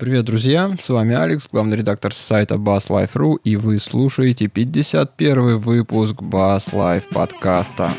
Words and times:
Привет, 0.00 0.24
друзья! 0.24 0.74
С 0.80 0.88
вами 0.88 1.14
Алекс, 1.14 1.46
главный 1.52 1.76
редактор 1.76 2.14
сайта 2.14 2.54
BassLife.ru, 2.54 3.36
и 3.44 3.56
вы 3.56 3.78
слушаете 3.78 4.46
51 4.46 5.58
выпуск 5.58 6.22
Bass 6.22 6.72
Life 6.72 7.04
подкаста. 7.12 7.90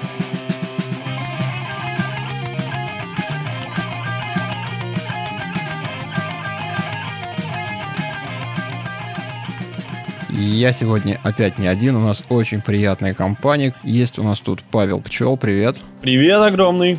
Я 10.32 10.72
сегодня 10.72 11.20
опять 11.22 11.60
не 11.60 11.68
один, 11.68 11.98
у 11.98 12.04
нас 12.04 12.24
очень 12.30 12.62
приятная 12.62 13.14
компания. 13.14 13.76
Есть 13.84 14.18
у 14.18 14.24
нас 14.24 14.40
тут 14.40 14.64
Павел 14.64 15.02
Пчел, 15.02 15.38
привет. 15.38 15.78
Привет 16.02 16.42
огромный. 16.42 16.98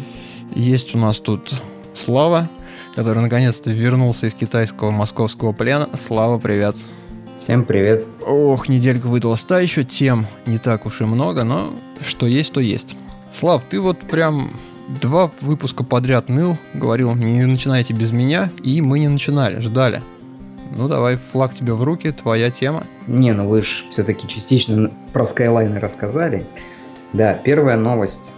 Есть 0.55 0.95
у 0.95 0.99
нас 0.99 1.19
тут 1.19 1.61
Слава, 1.93 2.49
который 2.95 3.23
наконец-то 3.23 3.71
вернулся 3.71 4.27
из 4.27 4.35
китайского 4.35 4.91
московского 4.91 5.53
плена. 5.53 5.89
Слава, 5.99 6.39
привет. 6.39 6.77
Всем 7.39 7.65
привет. 7.65 8.07
Ох, 8.27 8.69
неделька 8.69 9.07
выдалась 9.07 9.45
та 9.45 9.61
еще, 9.61 9.85
тем 9.85 10.27
не 10.47 10.59
так 10.59 10.87
уж 10.87 11.01
и 11.01 11.05
много, 11.05 11.45
но 11.45 11.73
что 12.01 12.27
есть, 12.27 12.53
то 12.53 12.61
есть. 12.61 12.97
Слав, 13.33 13.65
ты 13.65 13.81
вот 13.81 13.99
прям 13.99 14.53
два 15.01 15.31
выпуска 15.41 15.85
подряд 15.85 16.29
ныл, 16.29 16.57
говорил, 16.75 17.15
не 17.15 17.45
начинайте 17.45 17.95
без 17.95 18.13
меня, 18.13 18.51
и 18.63 18.81
мы 18.81 19.01
не 19.01 19.09
начинали, 19.09 19.61
ждали. 19.61 20.03
Ну 20.71 20.89
давай, 20.89 21.17
флаг 21.17 21.55
тебе 21.55 21.73
в 21.73 21.83
руки, 21.83 22.13
твоя 22.13 22.51
тема. 22.51 22.85
Не, 23.07 23.33
ну 23.33 23.49
вы 23.49 23.63
же 23.63 23.89
все-таки 23.91 24.29
частично 24.29 24.91
про 25.13 25.25
Skyline 25.25 25.79
рассказали. 25.79 26.47
Да, 27.13 27.35
первая 27.35 27.77
новость. 27.77 28.37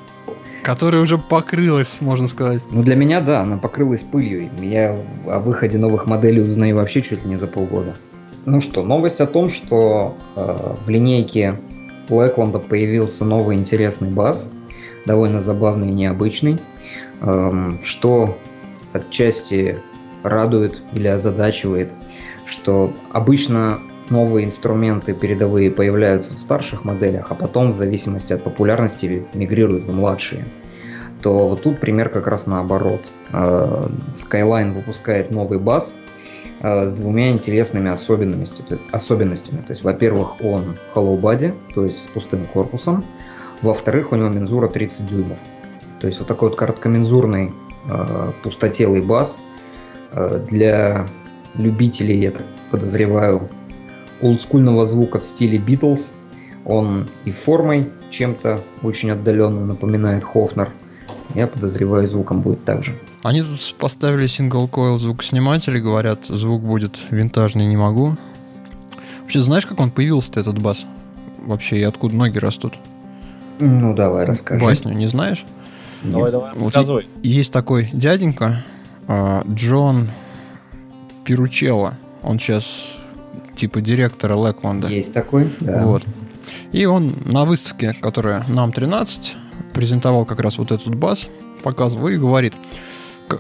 Которая 0.64 1.02
уже 1.02 1.18
покрылась, 1.18 1.98
можно 2.00 2.27
сказать. 2.27 2.62
Ну 2.70 2.82
для 2.82 2.96
меня, 2.96 3.20
да, 3.20 3.42
она 3.42 3.59
покрылась 3.59 4.02
пылью. 4.02 4.48
Я 4.60 4.96
о 5.27 5.38
выходе 5.38 5.78
новых 5.78 6.06
моделей 6.06 6.40
узнаю 6.40 6.77
вообще 6.77 7.02
чуть 7.02 7.23
ли 7.23 7.30
не 7.30 7.37
за 7.37 7.46
полгода. 7.46 7.95
Ну 8.46 8.60
что, 8.60 8.82
новость 8.82 9.20
о 9.20 9.27
том, 9.27 9.51
что 9.51 10.16
э, 10.37 10.74
в 10.84 10.88
линейке 10.88 11.60
у 12.09 12.21
Экленда 12.21 12.59
появился 12.59 13.24
новый 13.24 13.56
интересный 13.56 14.09
бас, 14.09 14.52
довольно 15.06 15.40
забавный 15.40 15.88
и 15.88 15.95
необычный, 15.95 16.59
э, 17.21 17.73
что 17.82 18.37
отчасти 18.93 19.78
радует 20.23 20.82
или 20.93 21.06
озадачивает– 21.06 21.90
что 22.45 22.93
обычно 23.12 23.80
новые 24.10 24.47
инструменты 24.47 25.15
передовые 25.15 25.71
появляются 25.71 26.35
в 26.35 26.38
старших 26.38 26.85
моделях, 26.85 27.30
а 27.30 27.35
потом 27.35 27.73
в 27.73 27.74
зависимости 27.74 28.33
от 28.33 28.45
популярности 28.45 29.27
мигрируют 29.35 29.85
в 29.85 29.93
младшие, 29.93 30.45
то 31.23 31.49
вот 31.49 31.63
тут 31.63 31.80
пример 31.80 32.11
как 32.11 32.27
раз 32.27 32.46
наоборот. 32.46 33.01
Э, 33.33 33.87
Skyline 34.13 34.73
выпускает 34.73 35.30
новый 35.30 35.59
бас 35.59 35.95
э, 36.61 36.87
с 36.87 36.95
двумя 36.95 37.30
интересными 37.30 37.91
особенностями. 37.91 39.61
То 39.63 39.71
есть, 39.71 39.83
во-первых, 39.83 40.43
он 40.43 40.77
hollow 40.95 41.18
body, 41.18 41.55
то 41.74 41.87
есть 41.87 42.05
с 42.05 42.09
пустым 42.09 42.46
корпусом. 42.46 43.05
Во-вторых, 43.63 44.13
у 44.13 44.16
него 44.16 44.29
мензура 44.29 44.68
30 44.68 45.07
дюймов. 45.07 45.39
То 46.01 46.07
есть 46.07 46.18
вот 46.18 46.29
такой 46.29 46.51
вот 46.51 46.59
короткомензурный 46.59 47.55
э, 47.89 48.33
пустотелый 48.43 49.01
бас 49.01 49.41
для 50.49 51.07
любителей, 51.55 52.18
я 52.18 52.30
так 52.30 52.46
подозреваю, 52.71 53.49
олдскульного 54.25 54.87
звука 54.87 55.21
в 55.21 55.27
стиле 55.27 55.59
Beatles. 55.59 56.13
Он 56.65 57.07
и 57.27 57.30
формой 57.30 57.91
чем-то 58.11 58.61
очень 58.83 59.11
отдаленно 59.11 59.67
напоминает 59.67 60.25
Хофнер. 60.25 60.71
Я 61.35 61.47
подозреваю, 61.47 62.09
звуком 62.09 62.41
будет 62.41 62.65
так 62.65 62.83
же. 62.83 62.99
Они 63.23 63.43
тут 63.43 63.75
поставили 63.79 64.27
сингл 64.27 64.67
койл 64.67 64.99
звукосниматель 64.99 65.77
и 65.77 65.81
говорят, 65.81 66.27
звук 66.27 66.62
будет 66.62 66.99
винтажный, 67.11 67.67
не 67.67 67.77
могу. 67.77 68.17
Вообще, 69.21 69.43
знаешь, 69.43 69.67
как 69.67 69.81
он 69.81 69.91
появился 69.91 70.31
этот 70.37 70.61
бас? 70.61 70.87
Вообще, 71.39 71.78
и 71.78 71.83
откуда 71.83 72.15
ноги 72.15 72.39
растут? 72.39 72.75
Ну, 73.59 73.95
давай, 73.95 74.25
расскажи. 74.25 74.61
Басню 74.61 74.95
не 74.95 75.07
знаешь? 75.07 75.45
Давай, 76.03 76.31
давай, 76.31 76.53
вот 76.55 76.75
рассказывай. 76.75 77.09
Есть 77.23 77.53
такой 77.53 77.91
дяденька, 77.93 78.65
а, 79.07 79.43
Джон 79.49 80.11
Пиручелло. 81.25 81.97
Он 82.23 82.39
сейчас 82.39 82.97
типа 83.56 83.81
директора 83.81 84.34
Лекланда. 84.34 84.88
Есть 84.88 85.15
такой, 85.15 85.50
да. 85.60 85.84
Вот. 85.84 86.03
И 86.72 86.84
он 86.87 87.12
на 87.25 87.44
выставке, 87.44 87.94
которая 87.94 88.44
нам 88.48 88.72
13, 88.72 89.37
презентовал 89.72 90.25
как 90.25 90.41
раз 90.41 90.59
вот 90.59 90.72
этот 90.72 90.94
бас, 90.94 91.28
показывал 91.62 92.09
и 92.09 92.16
говорит, 92.16 92.54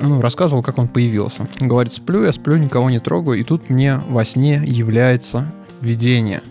ну, 0.00 0.20
рассказывал, 0.20 0.62
как 0.62 0.78
он 0.78 0.88
появился. 0.88 1.46
Говорит, 1.60 1.92
сплю, 1.92 2.24
я 2.24 2.32
сплю, 2.32 2.56
никого 2.56 2.90
не 2.90 3.00
трогаю, 3.00 3.38
и 3.38 3.44
тут 3.44 3.68
мне 3.70 3.98
во 4.08 4.24
сне 4.24 4.62
является 4.64 5.52
видение. 5.80 6.42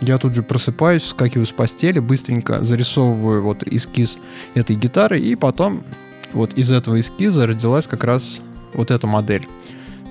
Я 0.00 0.18
тут 0.18 0.34
же 0.34 0.42
просыпаюсь, 0.42 1.04
скакиваю 1.04 1.46
с 1.46 1.50
постели, 1.50 1.98
быстренько 1.98 2.64
зарисовываю 2.64 3.42
вот 3.42 3.62
эскиз 3.64 4.16
этой 4.54 4.76
гитары, 4.76 5.18
и 5.18 5.34
потом 5.34 5.82
вот 6.32 6.54
из 6.54 6.70
этого 6.70 7.00
эскиза 7.00 7.46
родилась 7.46 7.86
как 7.86 8.04
раз 8.04 8.22
вот 8.74 8.90
эта 8.90 9.06
модель. 9.06 9.48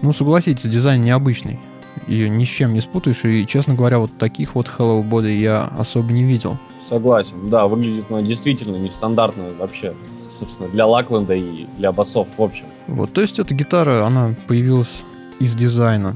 Ну, 0.01 0.13
согласитесь, 0.13 0.69
дизайн 0.69 1.03
необычный. 1.03 1.59
Ее 2.07 2.29
ни 2.29 2.45
с 2.45 2.49
чем 2.49 2.73
не 2.73 2.81
спутаешь. 2.81 3.23
И, 3.25 3.45
честно 3.47 3.73
говоря, 3.73 3.99
вот 3.99 4.17
таких 4.17 4.55
вот 4.55 4.67
Hello 4.77 5.07
Body 5.07 5.37
я 5.37 5.71
особо 5.77 6.13
не 6.13 6.23
видел. 6.23 6.57
Согласен, 6.87 7.49
да, 7.49 7.67
выглядит 7.67 8.05
она 8.09 8.21
действительно 8.21 8.77
нестандартно 8.77 9.43
вообще, 9.59 9.93
собственно, 10.29 10.69
для 10.69 10.85
Лакленда 10.85 11.33
и 11.33 11.65
для 11.77 11.91
басов 11.91 12.29
в 12.37 12.41
общем. 12.41 12.67
Вот, 12.87 13.11
то 13.11 13.19
есть 13.19 13.39
эта 13.39 13.53
гитара, 13.53 14.05
она 14.05 14.35
появилась 14.47 15.03
из 15.39 15.53
дизайна. 15.53 16.15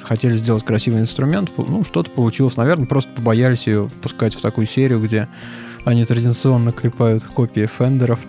Хотели 0.00 0.36
сделать 0.36 0.64
красивый 0.64 1.00
инструмент, 1.00 1.50
ну, 1.56 1.84
что-то 1.84 2.10
получилось. 2.10 2.56
Наверное, 2.56 2.86
просто 2.86 3.10
побоялись 3.12 3.66
ее 3.66 3.90
пускать 4.00 4.34
в 4.34 4.40
такую 4.40 4.66
серию, 4.66 5.00
где 5.00 5.28
они 5.84 6.04
традиционно 6.04 6.72
клепают 6.72 7.24
копии 7.24 7.66
фендеров 7.66 8.20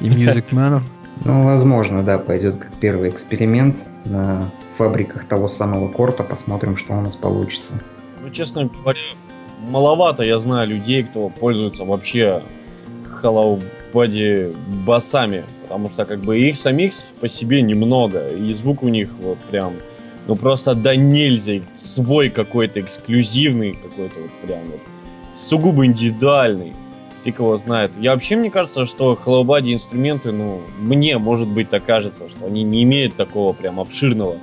и 0.00 0.08
мюзикменов. 0.10 0.84
Ну, 1.24 1.44
возможно, 1.44 2.02
да, 2.02 2.18
пойдет 2.18 2.56
как 2.56 2.72
первый 2.74 3.08
эксперимент 3.08 3.88
на 4.04 4.50
фабриках 4.76 5.24
того 5.24 5.48
самого 5.48 5.88
корта. 5.88 6.22
Посмотрим, 6.22 6.76
что 6.76 6.94
у 6.94 7.00
нас 7.00 7.16
получится. 7.16 7.80
Ну, 8.22 8.30
честно 8.30 8.66
говоря, 8.66 9.00
маловато 9.68 10.22
я 10.22 10.38
знаю 10.38 10.68
людей, 10.68 11.04
кто 11.04 11.28
пользуется 11.28 11.84
вообще 11.84 12.42
Hello 13.22 13.62
Body 13.92 14.54
басами. 14.84 15.44
Потому 15.62 15.90
что 15.90 16.04
как 16.04 16.20
бы 16.20 16.38
их 16.38 16.56
самих 16.56 16.92
по 17.20 17.28
себе 17.28 17.62
немного. 17.62 18.28
И 18.28 18.54
звук 18.54 18.82
у 18.82 18.88
них 18.88 19.10
вот 19.18 19.38
прям, 19.50 19.72
ну 20.28 20.36
просто 20.36 20.74
да 20.74 20.94
нельзя. 20.94 21.60
Свой 21.74 22.30
какой-то 22.30 22.80
эксклюзивный, 22.80 23.72
какой-то 23.72 24.20
вот 24.20 24.30
прям 24.46 24.60
вот 24.66 24.80
сугубо 25.36 25.84
индивидуальный 25.84 26.74
фиг 27.26 27.40
его 27.40 27.56
знает. 27.56 27.90
Я 27.98 28.12
вообще, 28.12 28.36
мне 28.36 28.50
кажется, 28.50 28.86
что 28.86 29.14
Hello 29.14 29.42
Buddy 29.42 29.74
инструменты, 29.74 30.30
ну, 30.30 30.60
мне, 30.78 31.18
может 31.18 31.48
быть, 31.48 31.68
так 31.68 31.84
кажется, 31.84 32.28
что 32.28 32.46
они 32.46 32.62
не 32.62 32.84
имеют 32.84 33.16
такого 33.16 33.52
прям 33.52 33.80
обширного 33.80 34.36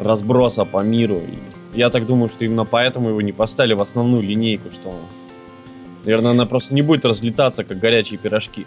разброса 0.00 0.64
по 0.64 0.82
миру. 0.82 1.18
И 1.18 1.78
я 1.78 1.90
так 1.90 2.06
думаю, 2.06 2.28
что 2.28 2.44
именно 2.44 2.64
поэтому 2.64 3.10
его 3.10 3.20
не 3.20 3.30
поставили 3.30 3.74
в 3.74 3.82
основную 3.82 4.24
линейку, 4.24 4.72
что, 4.72 4.92
наверное, 6.04 6.32
она 6.32 6.46
просто 6.46 6.74
не 6.74 6.82
будет 6.82 7.04
разлетаться, 7.04 7.62
как 7.62 7.78
горячие 7.78 8.18
пирожки. 8.18 8.66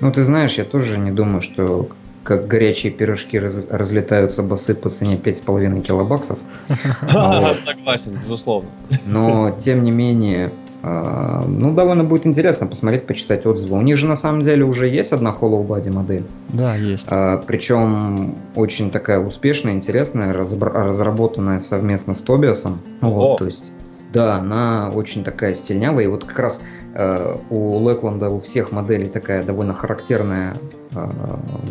Ну, 0.00 0.12
ты 0.12 0.22
знаешь, 0.22 0.54
я 0.54 0.64
тоже 0.64 0.98
не 0.98 1.10
думаю, 1.10 1.40
что 1.40 1.88
как 2.22 2.46
горячие 2.46 2.92
пирожки 2.92 3.40
раз, 3.40 3.56
разлетаются 3.68 4.44
басы 4.44 4.76
по 4.76 4.88
цене 4.88 5.16
5,5 5.16 5.80
килобаксов. 5.80 6.38
Согласен, 7.54 8.18
безусловно. 8.22 8.70
Но, 9.04 9.50
тем 9.58 9.82
не 9.82 9.90
менее, 9.90 10.52
ну, 10.82 11.74
довольно 11.74 12.04
будет 12.04 12.26
интересно 12.26 12.66
посмотреть, 12.66 13.06
почитать 13.06 13.44
отзывы. 13.44 13.76
У 13.76 13.82
них 13.82 13.96
же 13.96 14.06
на 14.06 14.16
самом 14.16 14.42
деле 14.42 14.64
уже 14.64 14.88
есть 14.88 15.12
одна 15.12 15.30
Hollow 15.30 15.66
Body 15.66 15.92
модель. 15.92 16.24
Да, 16.48 16.74
есть. 16.74 17.06
А, 17.08 17.38
причем 17.46 18.34
очень 18.54 18.90
такая 18.90 19.18
успешная, 19.20 19.74
интересная, 19.74 20.32
разработанная 20.32 21.58
совместно 21.58 22.14
с 22.14 22.22
Тобиасом. 22.22 22.80
Вот, 23.02 23.38
то 23.38 23.44
есть, 23.44 23.72
да, 24.12 24.36
она 24.36 24.90
очень 24.94 25.22
такая 25.22 25.54
стильнявая. 25.54 26.04
И 26.04 26.08
вот 26.08 26.24
как 26.24 26.38
раз 26.38 26.62
э, 26.94 27.36
у 27.50 27.88
Лекланда 27.88 28.30
у 28.30 28.40
всех 28.40 28.72
моделей 28.72 29.06
такая 29.06 29.42
довольно 29.42 29.74
характерная 29.74 30.54
э, 30.94 31.10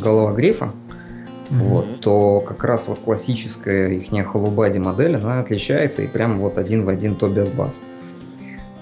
голова 0.02 0.34
грифа. 0.34 0.72
Mm-hmm. 1.50 1.64
Вот, 1.64 2.02
то 2.02 2.42
как 2.42 2.64
раз 2.64 2.88
вот 2.88 3.00
классическая 3.00 3.90
их 3.90 4.12
Hollow 4.12 4.54
Body 4.54 4.78
модель, 4.78 5.16
она 5.16 5.40
отличается 5.40 6.04
и 6.04 6.08
прям 6.08 6.38
вот 6.38 6.60
один 6.60 6.86
в 6.86 6.90
один 6.90 7.16
Тобиас 7.16 7.50
Бас. 7.50 7.82
А, 7.82 7.99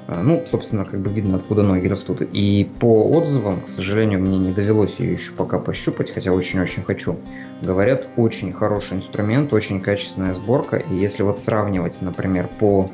ну, 0.07 0.43
собственно, 0.45 0.85
как 0.85 1.01
бы 1.01 1.09
видно, 1.09 1.37
откуда 1.37 1.63
ноги 1.63 1.87
растут. 1.87 2.21
И 2.21 2.69
по 2.79 3.09
отзывам, 3.09 3.61
к 3.61 3.67
сожалению, 3.67 4.21
мне 4.21 4.37
не 4.37 4.51
довелось 4.51 4.99
ее 4.99 5.13
еще 5.13 5.33
пока 5.33 5.59
пощупать, 5.59 6.11
хотя 6.11 6.31
очень-очень 6.31 6.83
хочу. 6.83 7.17
Говорят, 7.61 8.07
очень 8.15 8.53
хороший 8.53 8.97
инструмент, 8.97 9.53
очень 9.53 9.81
качественная 9.81 10.33
сборка. 10.33 10.77
И 10.77 10.95
если 10.95 11.23
вот 11.23 11.37
сравнивать, 11.37 12.01
например, 12.01 12.49
по 12.59 12.89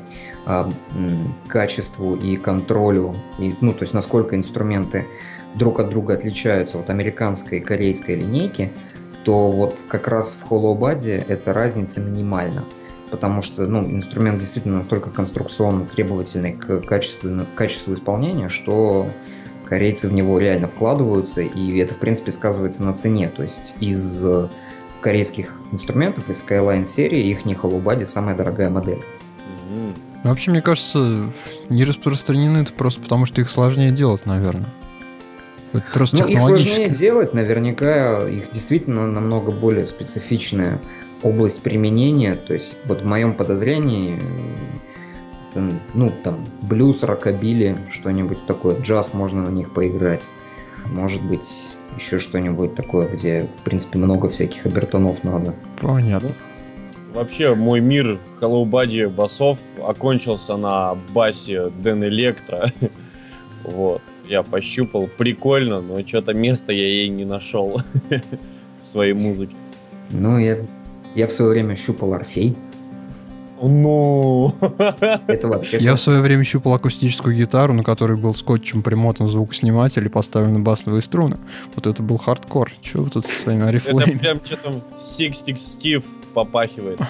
э, 0.46 0.68
качеству 1.46 2.16
и 2.16 2.36
контролю, 2.36 3.14
и, 3.38 3.54
ну, 3.60 3.72
то 3.72 3.82
есть 3.82 3.94
насколько 3.94 4.34
инструменты 4.34 5.06
друг 5.54 5.78
от 5.78 5.90
друга 5.90 6.14
отличаются 6.14 6.80
от 6.80 6.90
американской 6.90 7.58
и 7.58 7.60
корейской 7.60 8.16
линейки, 8.16 8.72
то 9.22 9.52
вот 9.52 9.76
как 9.88 10.08
раз 10.08 10.34
в 10.34 10.50
Hollow 10.50 10.76
Body 10.76 11.24
эта 11.28 11.52
разница 11.52 12.00
минимальна. 12.00 12.64
Потому 13.14 13.42
что 13.42 13.64
ну, 13.68 13.80
инструмент 13.88 14.40
действительно 14.40 14.78
настолько 14.78 15.08
конструкционно 15.08 15.86
требовательный 15.86 16.50
к 16.50 16.80
качеству, 16.80 17.30
к 17.46 17.56
качеству 17.56 17.94
исполнения, 17.94 18.48
что 18.48 19.06
корейцы 19.68 20.08
в 20.08 20.12
него 20.12 20.36
реально 20.40 20.66
вкладываются, 20.66 21.42
и 21.42 21.78
это, 21.78 21.94
в 21.94 21.98
принципе, 21.98 22.32
сказывается 22.32 22.82
на 22.82 22.92
цене. 22.92 23.28
То 23.28 23.44
есть 23.44 23.76
из 23.78 24.26
корейских 25.00 25.54
инструментов, 25.70 26.28
из 26.28 26.44
Skyline 26.44 26.84
серии, 26.84 27.30
их 27.30 27.44
не 27.44 27.54
Body 27.54 28.04
самая 28.04 28.34
дорогая 28.34 28.68
модель. 28.68 28.98
Mm-hmm. 28.98 29.96
Вообще, 30.24 30.50
мне 30.50 30.60
кажется, 30.60 31.30
не 31.68 31.84
распространены 31.84 32.58
это 32.58 32.72
просто 32.72 33.00
потому, 33.00 33.26
что 33.26 33.40
их 33.40 33.48
сложнее 33.48 33.92
делать, 33.92 34.26
наверное. 34.26 34.70
Это 35.72 35.84
просто 35.92 36.16
ну, 36.16 36.26
их 36.26 36.40
сложнее 36.40 36.88
делать, 36.88 37.32
наверняка 37.32 38.26
их 38.26 38.50
действительно 38.50 39.06
намного 39.06 39.52
более 39.52 39.86
специфичная 39.86 40.80
область 41.24 41.62
применения. 41.62 42.34
То 42.34 42.54
есть 42.54 42.76
вот 42.86 43.02
в 43.02 43.06
моем 43.06 43.34
подозрении, 43.34 44.18
это, 45.50 45.68
ну 45.94 46.12
там 46.22 46.44
блюз, 46.62 47.02
рокобили, 47.02 47.76
что-нибудь 47.90 48.46
такое, 48.46 48.80
джаз 48.80 49.14
можно 49.14 49.42
на 49.42 49.50
них 49.50 49.72
поиграть. 49.72 50.28
Может 50.86 51.22
быть 51.22 51.48
еще 51.96 52.18
что-нибудь 52.18 52.74
такое, 52.74 53.08
где 53.08 53.48
в 53.58 53.62
принципе 53.62 53.98
много 53.98 54.28
всяких 54.28 54.66
обертонов 54.66 55.24
надо. 55.24 55.54
Понятно. 55.80 56.30
Вообще, 57.14 57.54
мой 57.54 57.80
мир 57.80 58.18
hollow 58.40 58.64
body 58.64 59.08
басов 59.08 59.58
окончился 59.80 60.56
на 60.56 60.96
басе 61.14 61.70
Danelectro. 61.70 62.72
вот 63.64 64.02
я 64.28 64.42
пощупал, 64.42 65.08
прикольно, 65.16 65.80
но 65.80 66.04
что-то 66.06 66.34
места 66.34 66.72
я 66.72 66.86
ей 66.86 67.08
не 67.08 67.24
нашел 67.24 67.80
в 68.80 68.84
своей 68.84 69.12
музыке. 69.12 69.54
Ну, 70.10 70.38
я, 70.38 70.58
я 71.14 71.26
в 71.26 71.32
свое 71.32 71.52
время 71.52 71.76
щупал 71.76 72.14
Орфей. 72.14 72.56
Ну, 73.62 74.54
это 75.26 75.48
вообще. 75.48 75.78
Я 75.78 75.94
в 75.94 76.00
свое 76.00 76.20
время 76.20 76.44
щупал 76.44 76.74
акустическую 76.74 77.34
гитару, 77.34 77.72
на 77.72 77.82
которой 77.82 78.18
был 78.18 78.34
скотчем 78.34 78.82
примотан 78.82 79.28
звукосниматель 79.28 80.04
и 80.04 80.08
поставлены 80.08 80.58
басовые 80.58 81.02
струны. 81.02 81.36
Вот 81.74 81.86
это 81.86 82.02
был 82.02 82.18
хардкор. 82.18 82.72
Чего 82.82 83.04
вы 83.04 83.10
тут 83.10 83.26
со 83.26 83.42
своими 83.42 83.64
арифлейми? 83.64 84.10
Это 84.10 84.18
прям 84.18 84.44
что 84.44 84.56
там 84.56 84.74
Six 84.98 85.56
Стив 85.56 86.04
попахивает. 86.34 87.00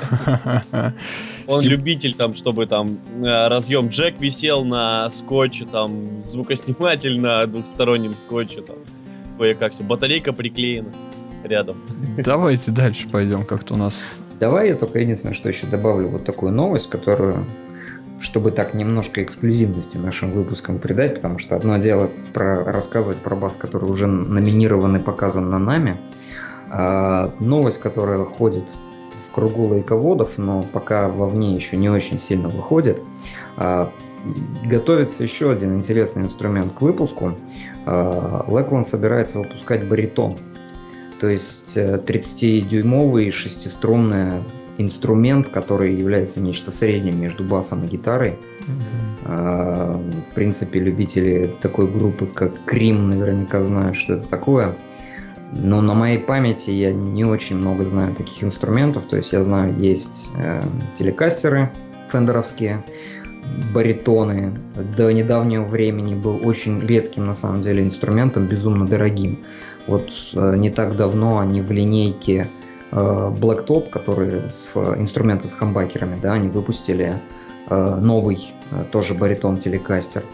Он 1.46 1.62
любитель 1.62 2.14
там, 2.14 2.34
чтобы 2.34 2.66
там 2.66 2.98
э, 3.22 3.48
разъем 3.48 3.88
джек 3.88 4.20
висел 4.20 4.64
на 4.64 5.10
скотче, 5.10 5.64
там 5.64 6.24
звукосниматель 6.24 7.20
на 7.20 7.46
двухстороннем 7.46 8.14
скотче, 8.14 8.60
там 8.60 8.76
кое-как 9.38 9.72
все, 9.72 9.82
батарейка 9.82 10.32
приклеена 10.32 10.92
рядом. 11.44 11.76
Давайте 12.19 12.70
дальше 12.70 13.08
пойдем, 13.08 13.44
как-то 13.44 13.75
у 13.75 13.76
нас 13.76 13.94
Давай 14.41 14.69
я 14.69 14.75
только 14.75 14.99
единственное, 14.99 15.35
что 15.35 15.49
еще 15.49 15.67
добавлю 15.67 16.08
вот 16.08 16.25
такую 16.25 16.52
новость, 16.52 16.91
которую 16.91 17.46
чтобы 18.20 18.52
так 18.52 18.73
немножко 18.75 19.23
эксклюзивности 19.23 19.99
нашим 19.99 20.31
выпускам 20.32 20.79
придать, 20.79 21.17
потому 21.17 21.38
что 21.38 21.56
одно 21.56 21.76
дело 21.76 22.08
про, 22.32 22.64
рассказывать 22.64 23.19
про 23.19 23.37
бас, 23.37 23.56
который 23.56 23.91
уже 23.91 24.06
номинирован 24.06 24.96
и 24.96 24.99
показан 24.99 25.50
на 25.50 25.58
нами, 25.58 25.99
а 26.70 27.35
новость, 27.41 27.81
которая 27.81 28.25
ходит 28.25 28.64
в 29.26 29.35
кругу 29.35 29.67
лайководов, 29.67 30.38
но 30.38 30.62
пока 30.62 31.08
вовне 31.08 31.55
еще 31.55 31.76
не 31.76 31.91
очень 31.91 32.19
сильно 32.19 32.49
выходит, 32.49 33.02
а, 33.56 33.93
готовится 34.64 35.23
еще 35.23 35.50
один 35.50 35.76
интересный 35.76 36.23
инструмент 36.23 36.73
к 36.73 36.81
выпуску. 36.81 37.37
А, 37.85 38.46
Lackland 38.49 38.85
собирается 38.85 39.38
выпускать 39.38 39.87
баритон– 39.87 40.38
то 41.24 41.30
есть 41.30 41.78
30-дюймовый 41.78 43.28
э, 43.28 43.30
шестиструнный 43.30 44.42
инструмент, 44.76 45.48
который 45.48 45.94
является 45.94 46.38
нечто 46.38 46.70
средним 46.70 47.18
между 47.18 47.42
басом 47.42 47.82
и 47.86 47.88
гитарой. 47.88 48.34
Mm-hmm. 49.24 50.22
В 50.30 50.34
принципе, 50.34 50.80
любители 50.80 51.50
такой 51.62 51.90
группы, 51.90 52.26
как 52.26 52.62
Крим, 52.66 53.08
наверняка 53.08 53.62
знают, 53.62 53.96
что 53.96 54.16
это 54.16 54.28
такое. 54.28 54.74
Но 55.52 55.80
на 55.80 55.94
моей 55.94 56.18
памяти 56.18 56.72
я 56.72 56.92
не 56.92 57.24
очень 57.24 57.56
много 57.56 57.86
знаю 57.86 58.14
таких 58.14 58.44
инструментов. 58.44 59.06
То 59.06 59.16
есть 59.16 59.32
я 59.32 59.42
знаю, 59.42 59.74
есть 59.78 60.32
э, 60.36 60.60
телекастеры 60.92 61.72
фендеровские, 62.12 62.84
баритоны. 63.72 64.52
До 64.96 65.10
недавнего 65.10 65.64
времени 65.64 66.14
был 66.14 66.40
очень 66.46 66.80
редким 66.80 67.26
на 67.26 67.34
самом 67.34 67.62
деле 67.62 67.82
инструментом, 67.82 68.46
безумно 68.46 68.86
дорогим. 68.86 69.38
Вот 69.86 70.10
э, 70.34 70.56
не 70.56 70.70
так 70.70 70.96
давно 70.96 71.38
они 71.38 71.60
в 71.60 71.70
линейке 71.70 72.48
э, 72.90 72.96
Blacktop, 72.96 73.90
которые 73.90 74.48
с 74.48 74.76
инструменты 74.76 75.48
с 75.48 75.54
хамбакерами, 75.54 76.19
да, 76.20 76.34
они 76.34 76.48
выпустили 76.48 77.14
э, 77.69 77.96
новый 77.96 78.52
тоже 78.92 79.14
баритон 79.14 79.58
телекастер. 79.58 80.25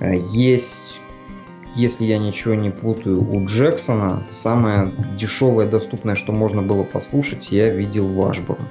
Есть, 0.00 1.00
если 1.76 2.04
я 2.04 2.18
ничего 2.18 2.54
не 2.54 2.70
путаю, 2.70 3.20
у 3.30 3.44
Джексона 3.44 4.22
самое 4.28 4.90
дешевое, 5.16 5.68
доступное, 5.68 6.14
что 6.14 6.32
можно 6.32 6.62
было 6.62 6.82
послушать, 6.82 7.52
я 7.52 7.68
видел 7.68 8.08
в 8.08 8.28
Ашборн. 8.28 8.64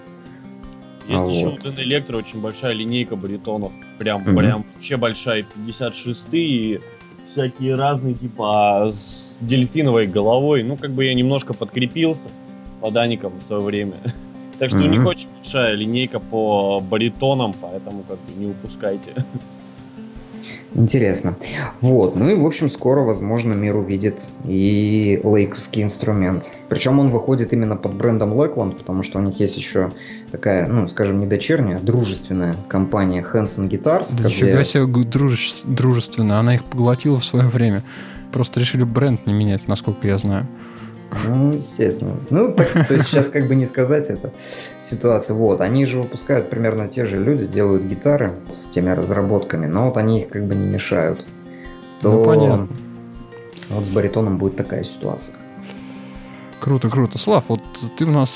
Есть 1.07 1.21
а 1.21 1.27
еще 1.27 1.49
вот. 1.49 1.65
у 1.65 1.81
Электро 1.81 2.17
очень 2.17 2.39
большая 2.41 2.73
линейка 2.73 3.15
баритонов. 3.15 3.73
Прям, 3.99 4.23
mm-hmm. 4.23 4.37
прям 4.37 4.65
вообще 4.73 4.97
большая. 4.97 5.43
56 5.43 6.27
и 6.31 6.79
всякие 7.33 7.75
разные, 7.75 8.13
типа 8.13 8.87
с 8.89 9.37
дельфиновой 9.41 10.07
головой. 10.07 10.63
Ну, 10.63 10.77
как 10.77 10.91
бы 10.91 11.05
я 11.05 11.13
немножко 11.13 11.53
подкрепился 11.53 12.27
по 12.81 12.91
Даникам 12.91 13.33
в 13.39 13.43
свое 13.43 13.61
время. 13.61 13.95
Так 14.59 14.69
что 14.69 14.77
mm-hmm. 14.77 14.87
у 14.87 14.89
них 14.89 15.05
очень 15.05 15.29
большая 15.29 15.73
линейка 15.73 16.19
по 16.19 16.79
баритонам, 16.79 17.53
поэтому 17.59 18.03
как 18.03 18.19
бы 18.19 18.39
не 18.39 18.45
упускайте. 18.45 19.11
Интересно. 20.75 21.35
Вот. 21.81 22.15
Ну 22.15 22.29
и, 22.29 22.35
в 22.35 22.45
общем, 22.45 22.69
скоро, 22.69 23.01
возможно, 23.01 23.53
мир 23.53 23.75
увидит 23.75 24.21
и 24.45 25.19
лейковский 25.23 25.83
инструмент. 25.83 26.51
Причем 26.69 26.99
он 26.99 27.09
выходит 27.09 27.53
именно 27.53 27.75
под 27.75 27.93
брендом 27.93 28.33
Lakeland, 28.33 28.77
потому 28.77 29.03
что 29.03 29.19
у 29.19 29.21
них 29.21 29.39
есть 29.39 29.55
еще 29.55 29.91
такая, 30.31 30.67
ну, 30.67 30.87
скажем, 30.87 31.19
не 31.19 31.27
дочерняя, 31.27 31.77
а 31.77 31.79
дружественная 31.79 32.55
компания 32.67 33.23
Hanson 33.23 33.69
Guitars. 33.69 34.15
Да 34.17 34.29
где... 34.29 34.45
нифига 34.45 34.63
себе 34.63 34.85
друж... 34.85 35.61
дружественная. 35.63 36.37
Она 36.37 36.55
их 36.55 36.63
поглотила 36.63 37.19
в 37.19 37.25
свое 37.25 37.47
время. 37.47 37.83
Просто 38.31 38.59
решили 38.59 38.83
бренд 38.83 39.27
не 39.27 39.33
менять, 39.33 39.67
насколько 39.67 40.07
я 40.07 40.17
знаю. 40.17 40.47
Ну, 41.25 41.53
естественно. 41.53 42.15
Ну, 42.29 42.53
так, 42.53 42.71
то 42.87 42.93
есть 42.93 43.07
сейчас 43.07 43.29
как 43.29 43.47
бы 43.47 43.55
не 43.55 43.65
сказать 43.65 44.09
это 44.09 44.33
ситуация. 44.79 45.35
Вот, 45.35 45.61
они 45.61 45.85
же 45.85 46.01
выпускают 46.01 46.49
примерно 46.49 46.87
те 46.87 47.05
же 47.05 47.17
люди, 47.23 47.45
делают 47.45 47.83
гитары 47.83 48.33
с 48.49 48.67
теми 48.67 48.89
разработками, 48.89 49.67
но 49.67 49.85
вот 49.87 49.97
они 49.97 50.21
их 50.21 50.29
как 50.29 50.45
бы 50.45 50.55
не 50.55 50.67
мешают. 50.67 51.25
То 52.01 52.11
ну, 52.11 52.23
понятно. 52.23 52.67
Вот 53.69 53.85
с 53.85 53.89
баритоном 53.89 54.37
будет 54.37 54.57
такая 54.57 54.83
ситуация. 54.83 55.37
Круто, 56.59 56.89
круто. 56.89 57.17
Слав, 57.17 57.45
вот 57.49 57.61
ты 57.97 58.05
у 58.05 58.11
нас 58.11 58.29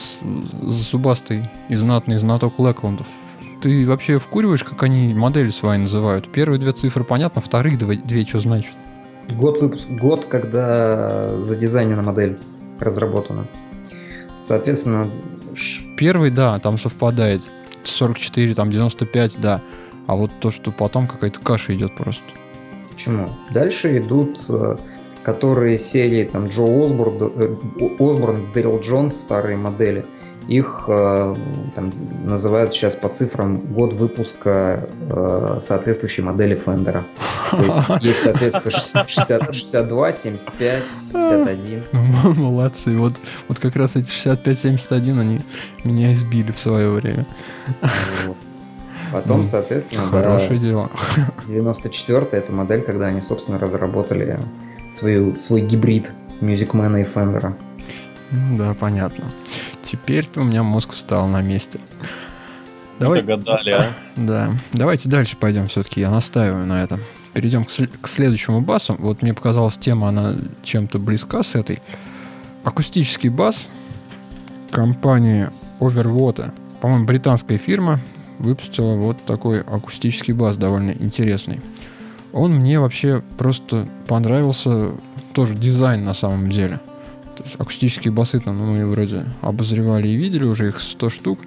зубастый 0.61 1.49
и 1.69 1.75
знатный 1.75 2.17
знаток 2.17 2.59
Лэкландов. 2.59 3.07
Ты 3.61 3.87
вообще 3.87 4.19
вкуриваешь, 4.19 4.63
как 4.63 4.83
они 4.83 5.13
модели 5.13 5.49
свои 5.49 5.77
называют? 5.77 6.31
Первые 6.31 6.59
две 6.59 6.73
цифры 6.73 7.03
понятно, 7.03 7.41
вторые 7.41 7.77
две, 7.77 7.95
две 7.95 8.25
что 8.25 8.39
значит? 8.39 8.73
Год 9.29 9.61
выпуск, 9.61 9.89
год, 9.89 10.25
когда 10.25 11.41
задизайнена 11.43 12.01
модель 12.01 12.39
разработано. 12.79 13.47
Соответственно... 14.41 15.11
Первый, 15.97 16.29
да, 16.29 16.59
там 16.59 16.77
совпадает. 16.77 17.41
44, 17.83 18.53
там 18.53 18.69
95, 18.69 19.39
да. 19.39 19.61
А 20.05 20.15
вот 20.15 20.31
то, 20.39 20.51
что 20.51 20.71
потом 20.71 21.07
какая-то 21.07 21.39
каша 21.39 21.75
идет 21.75 21.95
просто. 21.95 22.23
Почему? 22.89 23.29
Дальше 23.51 23.97
идут 23.97 24.45
э, 24.49 24.77
которые 25.23 25.77
серии 25.77 26.23
там 26.25 26.47
Джо 26.47 26.63
Осборн, 26.63 27.31
э, 27.35 27.55
Осборн 27.99 28.47
Дэрил 28.53 28.79
Джонс, 28.79 29.15
старые 29.15 29.57
модели– 29.57 30.05
их 30.47 30.85
э, 30.87 31.35
там, 31.75 31.91
называют 32.25 32.73
сейчас 32.73 32.95
по 32.95 33.09
цифрам 33.09 33.59
год 33.59 33.93
выпуска 33.93 34.87
э, 35.09 35.57
соответствующей 35.59 36.21
модели 36.21 36.55
Фендера. 36.55 37.05
То 37.51 37.63
есть 37.63 37.79
есть, 38.01 38.19
соответственно, 38.21 38.71
60, 39.07 39.53
62, 39.53 40.11
75, 40.11 40.83
51. 41.11 41.83
Молодцы. 42.37 42.97
Вот, 42.97 43.13
вот 43.47 43.59
как 43.59 43.75
раз 43.75 43.95
эти 43.95 44.09
65-71, 44.09 45.19
они 45.19 45.39
меня 45.83 46.13
избили 46.13 46.51
в 46.51 46.59
свое 46.59 46.89
время. 46.89 47.25
Потом, 49.11 49.39
ну, 49.39 49.43
соответственно, 49.43 50.05
хорошее 50.05 50.59
да, 50.59 50.65
дело. 50.65 50.91
94 51.47 52.27
это 52.31 52.51
модель, 52.51 52.81
когда 52.81 53.07
они, 53.07 53.21
собственно, 53.21 53.59
разработали 53.59 54.39
свою, 54.89 55.37
свой 55.39 55.61
гибрид 55.61 56.11
Music 56.41 56.71
Man 56.71 57.01
и 57.01 57.03
Fender. 57.03 57.53
Да, 58.31 58.73
понятно. 58.73 59.25
Теперь-то 59.83 60.41
у 60.41 60.43
меня 60.43 60.63
мозг 60.63 60.91
встал 60.93 61.27
на 61.27 61.41
месте. 61.41 61.79
Давай... 62.99 63.21
Догадали, 63.21 63.71
а? 63.71 63.93
Да. 64.15 64.51
Давайте 64.73 65.07
дальше 65.07 65.37
пойдем 65.37 65.67
все-таки. 65.67 66.01
Я 66.01 66.09
настаиваю 66.09 66.65
на 66.65 66.83
этом. 66.83 67.01
Перейдем 67.33 67.65
к, 67.65 67.69
сл- 67.69 67.89
к 68.01 68.07
следующему 68.07 68.61
басу. 68.61 68.95
Вот 68.97 69.21
мне 69.21 69.33
показалась 69.33 69.77
тема, 69.77 70.09
она 70.09 70.33
чем-то 70.63 70.99
близка 70.99 71.43
с 71.43 71.55
этой. 71.55 71.79
Акустический 72.63 73.29
бас 73.29 73.67
компания 74.71 75.53
Overwater, 75.79 76.51
по-моему, 76.81 77.05
британская 77.05 77.57
фирма, 77.57 78.01
выпустила 78.39 78.95
вот 78.95 79.23
такой 79.23 79.61
акустический 79.61 80.33
бас 80.33 80.57
довольно 80.57 80.91
интересный. 80.91 81.61
Он 82.33 82.55
мне 82.55 82.79
вообще 82.79 83.23
просто 83.37 83.87
понравился, 84.07 84.91
тоже 85.33 85.55
дизайн 85.55 86.03
на 86.03 86.13
самом 86.13 86.49
деле. 86.49 86.79
Акустические 87.57 88.11
басы 88.11 88.39
там, 88.39 88.57
ну, 88.57 88.65
мы 88.65 88.85
вроде 88.85 89.25
обозревали 89.41 90.07
и 90.07 90.15
видели 90.15 90.43
уже 90.43 90.69
их 90.69 90.79
100 90.79 91.09
штук, 91.09 91.39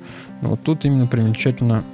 но 0.42 0.50
вот 0.50 0.62
тут 0.62 0.85
именно 0.85 1.07
примечательно 1.07 1.85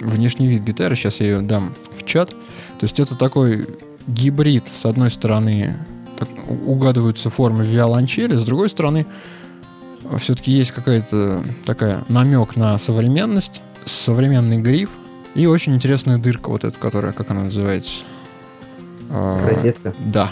внешний 0.00 0.48
вид 0.48 0.62
гитары, 0.62 0.96
сейчас 0.96 1.20
я 1.20 1.26
ее 1.26 1.40
дам 1.40 1.74
в 1.98 2.04
чат. 2.04 2.30
То 2.30 2.82
есть 2.82 2.98
это 3.00 3.16
такой 3.16 3.66
гибрид, 4.06 4.64
с 4.72 4.84
одной 4.84 5.10
стороны, 5.10 5.76
так, 6.18 6.28
угадываются 6.48 7.30
формы 7.30 7.66
виолончели, 7.66 8.34
с 8.34 8.42
другой 8.42 8.68
стороны, 8.68 9.06
все-таки 10.18 10.52
есть 10.52 10.72
какая-то 10.72 11.44
такая 11.64 12.04
намек 12.08 12.56
на 12.56 12.76
современность, 12.78 13.62
современный 13.86 14.58
гриф 14.58 14.90
и 15.34 15.46
очень 15.46 15.74
интересная 15.74 16.18
дырка 16.18 16.50
вот 16.50 16.64
эта, 16.64 16.78
которая, 16.78 17.12
как 17.12 17.30
она 17.30 17.44
называется? 17.44 18.02
А, 19.10 19.46
розетка. 19.48 19.94
Да. 19.98 20.30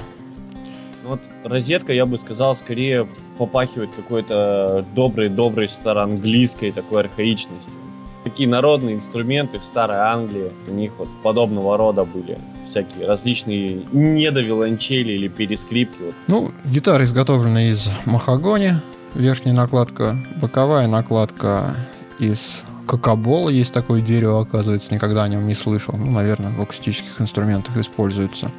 Розетка, 1.45 1.93
я 1.93 2.07
бы 2.07 2.19
сказал, 2.19 2.55
скорее 2.55 3.09
попахивает 3.39 3.95
какой-то 3.95 4.87
доброй-доброй 4.95 5.69
староанглийской 5.69 6.73
такой 6.73 7.01
архаичностью. 7.01 7.73
Такие 8.25 8.49
народные 8.49 8.95
инструменты 8.95 9.59
в 9.59 9.65
Старой 9.65 9.97
Англии, 9.97 10.53
у 10.69 10.75
них 10.75 10.93
вот 10.97 11.09
подобного 11.25 11.77
рода 11.77 12.05
были 12.05 12.39
всякие 12.65 13.09
различные 13.09 13.83
недовиолончели 13.93 15.13
или 15.13 15.27
перескрипки. 15.27 15.99
Вот. 16.01 16.15
Ну, 16.29 16.53
гитара 16.65 17.03
изготовлена 17.05 17.71
из 17.71 17.89
махагони, 18.05 18.75
верхняя 19.15 19.57
накладка, 19.57 20.17
боковая 20.41 20.87
накладка 20.87 21.75
из 22.21 22.63
кокобола, 22.87 23.49
есть 23.49 23.73
такое 23.73 24.01
дерево, 24.01 24.43
оказывается, 24.43 24.95
никогда 24.95 25.25
о 25.25 25.29
нем 25.29 25.49
не 25.49 25.55
слышал. 25.55 25.97
Ну, 25.97 26.13
наверное, 26.13 26.53
в 26.53 26.63
акустических 26.63 27.21
инструментах 27.21 27.77
используется. 27.77 28.53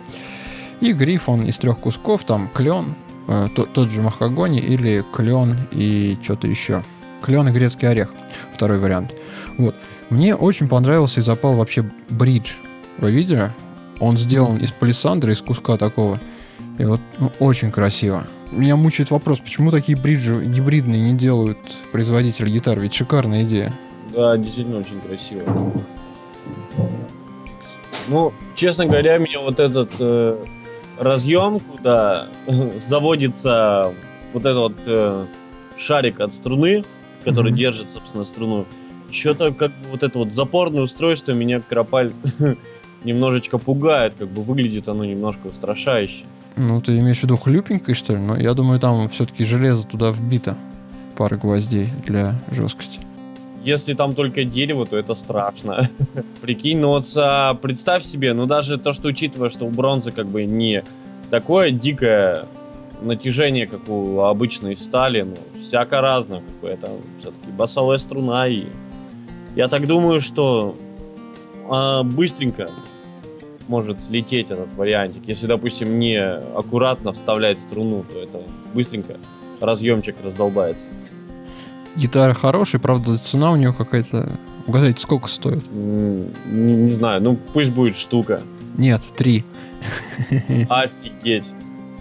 И 0.83 0.91
гриф, 0.91 1.29
он 1.29 1.45
из 1.45 1.57
трех 1.57 1.79
кусков, 1.79 2.25
там 2.25 2.49
клен, 2.53 2.95
э, 3.29 3.47
тот, 3.55 3.71
тот 3.71 3.89
же 3.89 4.01
махагони 4.01 4.59
или 4.59 5.05
клен 5.13 5.57
и 5.71 6.17
что-то 6.21 6.45
еще. 6.47 6.83
Клен 7.21 7.47
и 7.47 7.53
грецкий 7.53 7.87
орех, 7.87 8.13
второй 8.53 8.79
вариант. 8.79 9.15
Вот. 9.57 9.75
Мне 10.09 10.35
очень 10.35 10.67
понравился 10.67 11.21
и 11.21 11.23
запал 11.23 11.55
вообще 11.55 11.89
бридж. 12.09 12.55
Вы 12.97 13.13
видели? 13.13 13.49
Он 14.01 14.17
сделан 14.17 14.57
из 14.57 14.71
палисандра, 14.71 15.31
из 15.31 15.41
куска 15.41 15.77
такого. 15.77 16.19
И 16.77 16.83
вот 16.83 16.99
ну, 17.17 17.31
очень 17.39 17.71
красиво. 17.71 18.27
Меня 18.51 18.75
мучает 18.75 19.09
вопрос, 19.09 19.39
почему 19.39 19.71
такие 19.71 19.97
бриджи 19.97 20.33
гибридные 20.43 20.99
не 20.99 21.13
делают 21.13 21.59
производители 21.93 22.49
гитар? 22.49 22.77
Ведь 22.77 22.93
шикарная 22.93 23.43
идея. 23.43 23.71
Да, 24.13 24.35
действительно 24.35 24.79
очень 24.79 24.99
красиво. 24.99 25.43
Ну, 28.09 28.33
честно 28.53 28.85
говоря, 28.85 29.17
меня 29.17 29.39
вот 29.39 29.61
этот 29.61 29.93
э, 29.99 30.45
разъем, 30.97 31.59
куда 31.59 32.27
заводится 32.79 33.91
вот 34.33 34.45
этот 34.45 34.57
вот 34.57 34.75
э, 34.85 35.25
шарик 35.77 36.19
от 36.19 36.33
струны, 36.33 36.83
который 37.23 37.51
mm-hmm. 37.51 37.57
держит, 37.57 37.89
собственно, 37.89 38.23
струну, 38.23 38.65
что-то 39.11 39.53
как 39.53 39.71
бы 39.71 39.89
вот 39.91 40.03
это 40.03 40.19
вот 40.19 40.33
запорное 40.33 40.81
устройство 40.81 41.31
меня 41.31 41.61
Кропаль 41.61 42.11
немножечко 43.03 43.57
пугает, 43.57 44.15
как 44.17 44.29
бы 44.29 44.41
выглядит 44.41 44.89
оно 44.89 45.05
немножко 45.05 45.47
устрашающе. 45.47 46.25
Ну, 46.55 46.81
ты 46.81 46.97
имеешь 46.99 47.19
в 47.19 47.23
виду 47.23 47.37
хлюпенькой, 47.37 47.95
что 47.95 48.13
ли? 48.13 48.19
Но 48.19 48.37
я 48.37 48.53
думаю, 48.53 48.79
там 48.79 49.09
все-таки 49.09 49.43
железо 49.43 49.87
туда 49.87 50.11
вбито. 50.11 50.57
Пара 51.17 51.35
гвоздей 51.35 51.87
для 52.05 52.39
жесткости. 52.51 52.99
Если 53.63 53.93
там 53.93 54.13
только 54.13 54.43
дерево, 54.43 54.85
то 54.85 54.97
это 54.97 55.13
страшно. 55.13 55.89
Прикинь, 56.41 56.79
ну 56.79 56.89
вот 56.89 57.07
а, 57.15 57.53
представь 57.53 58.03
себе, 58.03 58.33
ну 58.33 58.45
даже 58.45 58.77
то, 58.77 58.91
что 58.91 59.07
учитывая, 59.07 59.49
что 59.49 59.65
у 59.65 59.69
бронзы 59.69 60.11
как 60.11 60.27
бы 60.27 60.43
не 60.43 60.83
такое 61.29 61.71
дикое 61.71 62.45
натяжение, 63.01 63.67
как 63.67 63.87
у 63.89 64.19
обычной 64.19 64.75
стали, 64.75 65.21
ну, 65.21 65.35
всяко 65.61 66.01
разно. 66.01 66.41
Как 66.41 66.59
бы 66.59 66.67
это 66.67 66.89
все-таки 67.19 67.51
басовая 67.51 67.97
струна, 67.97 68.47
и 68.47 68.65
я 69.55 69.67
так 69.67 69.87
думаю, 69.87 70.19
что 70.19 70.75
а, 71.69 72.03
быстренько 72.03 72.69
может 73.67 74.01
слететь 74.01 74.51
этот 74.51 74.73
вариантик. 74.75 75.23
Если, 75.25 75.47
допустим, 75.47 75.99
не 75.99 76.21
аккуратно 76.21 77.13
вставлять 77.13 77.59
струну, 77.59 78.03
то 78.11 78.19
это 78.19 78.41
быстренько 78.73 79.17
разъемчик 79.61 80.17
раздолбается. 80.23 80.87
Гитара 81.95 82.33
хорошая, 82.33 82.81
правда, 82.81 83.17
цена 83.17 83.51
у 83.51 83.55
нее 83.55 83.73
какая-то... 83.73 84.29
Угадайте, 84.65 84.99
сколько 84.99 85.27
стоит? 85.27 85.63
Не, 85.71 86.75
не 86.75 86.89
знаю, 86.89 87.21
ну 87.21 87.35
пусть 87.53 87.71
будет 87.71 87.95
штука. 87.95 88.41
Нет, 88.77 89.01
три. 89.15 89.43
Офигеть. 90.69 91.51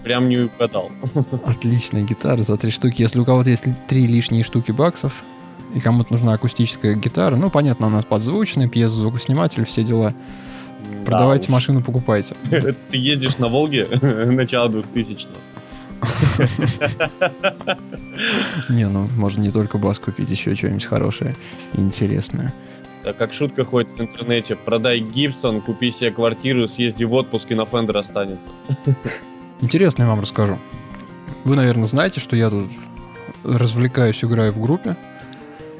Прям 0.02 0.28
не 0.28 0.38
угадал. 0.38 0.90
Отличная 1.44 2.02
гитара 2.02 2.42
за 2.42 2.56
три 2.56 2.70
штуки. 2.70 3.02
Если 3.02 3.18
у 3.18 3.24
кого-то 3.24 3.50
есть 3.50 3.64
три 3.88 4.06
лишние 4.06 4.42
штуки 4.42 4.72
баксов, 4.72 5.22
и 5.74 5.80
кому-то 5.80 6.12
нужна 6.12 6.32
акустическая 6.32 6.94
гитара, 6.94 7.36
ну, 7.36 7.50
понятно, 7.50 7.86
у 7.86 7.90
нас 7.90 8.04
подзвучный, 8.04 8.68
пьезозвукосниматель, 8.68 9.64
все 9.64 9.84
дела. 9.84 10.14
Продавайте 11.04 11.48
да 11.48 11.54
машину, 11.54 11.82
покупайте. 11.82 12.34
Ты 12.90 12.96
ездишь 12.96 13.38
на 13.38 13.48
Волге 13.48 13.86
начало 14.02 14.68
2000-го. 14.68 15.38
Не, 18.68 18.88
ну 18.88 19.08
можно 19.16 19.40
не 19.40 19.50
только 19.50 19.78
бас 19.78 19.98
купить, 19.98 20.30
еще 20.30 20.54
что-нибудь 20.56 20.84
хорошее 20.84 21.34
и 21.74 21.80
интересное. 21.80 22.52
Так 23.02 23.16
как 23.16 23.32
шутка 23.32 23.64
ходит 23.64 23.92
в 23.92 24.00
интернете, 24.00 24.54
продай 24.54 25.00
Гибсон, 25.00 25.60
купи 25.60 25.90
себе 25.90 26.12
квартиру, 26.12 26.68
съезди 26.68 27.04
в 27.04 27.12
отпуск 27.14 27.50
и 27.50 27.54
на 27.54 27.66
Фендер 27.66 27.96
останется. 27.96 28.48
Интересно 29.60 30.02
я 30.02 30.08
вам 30.08 30.20
расскажу. 30.20 30.58
Вы, 31.44 31.56
наверное, 31.56 31.86
знаете, 31.86 32.20
что 32.20 32.36
я 32.36 32.50
тут 32.50 32.70
развлекаюсь, 33.44 34.22
играю 34.22 34.52
в 34.52 34.60
группе. 34.60 34.96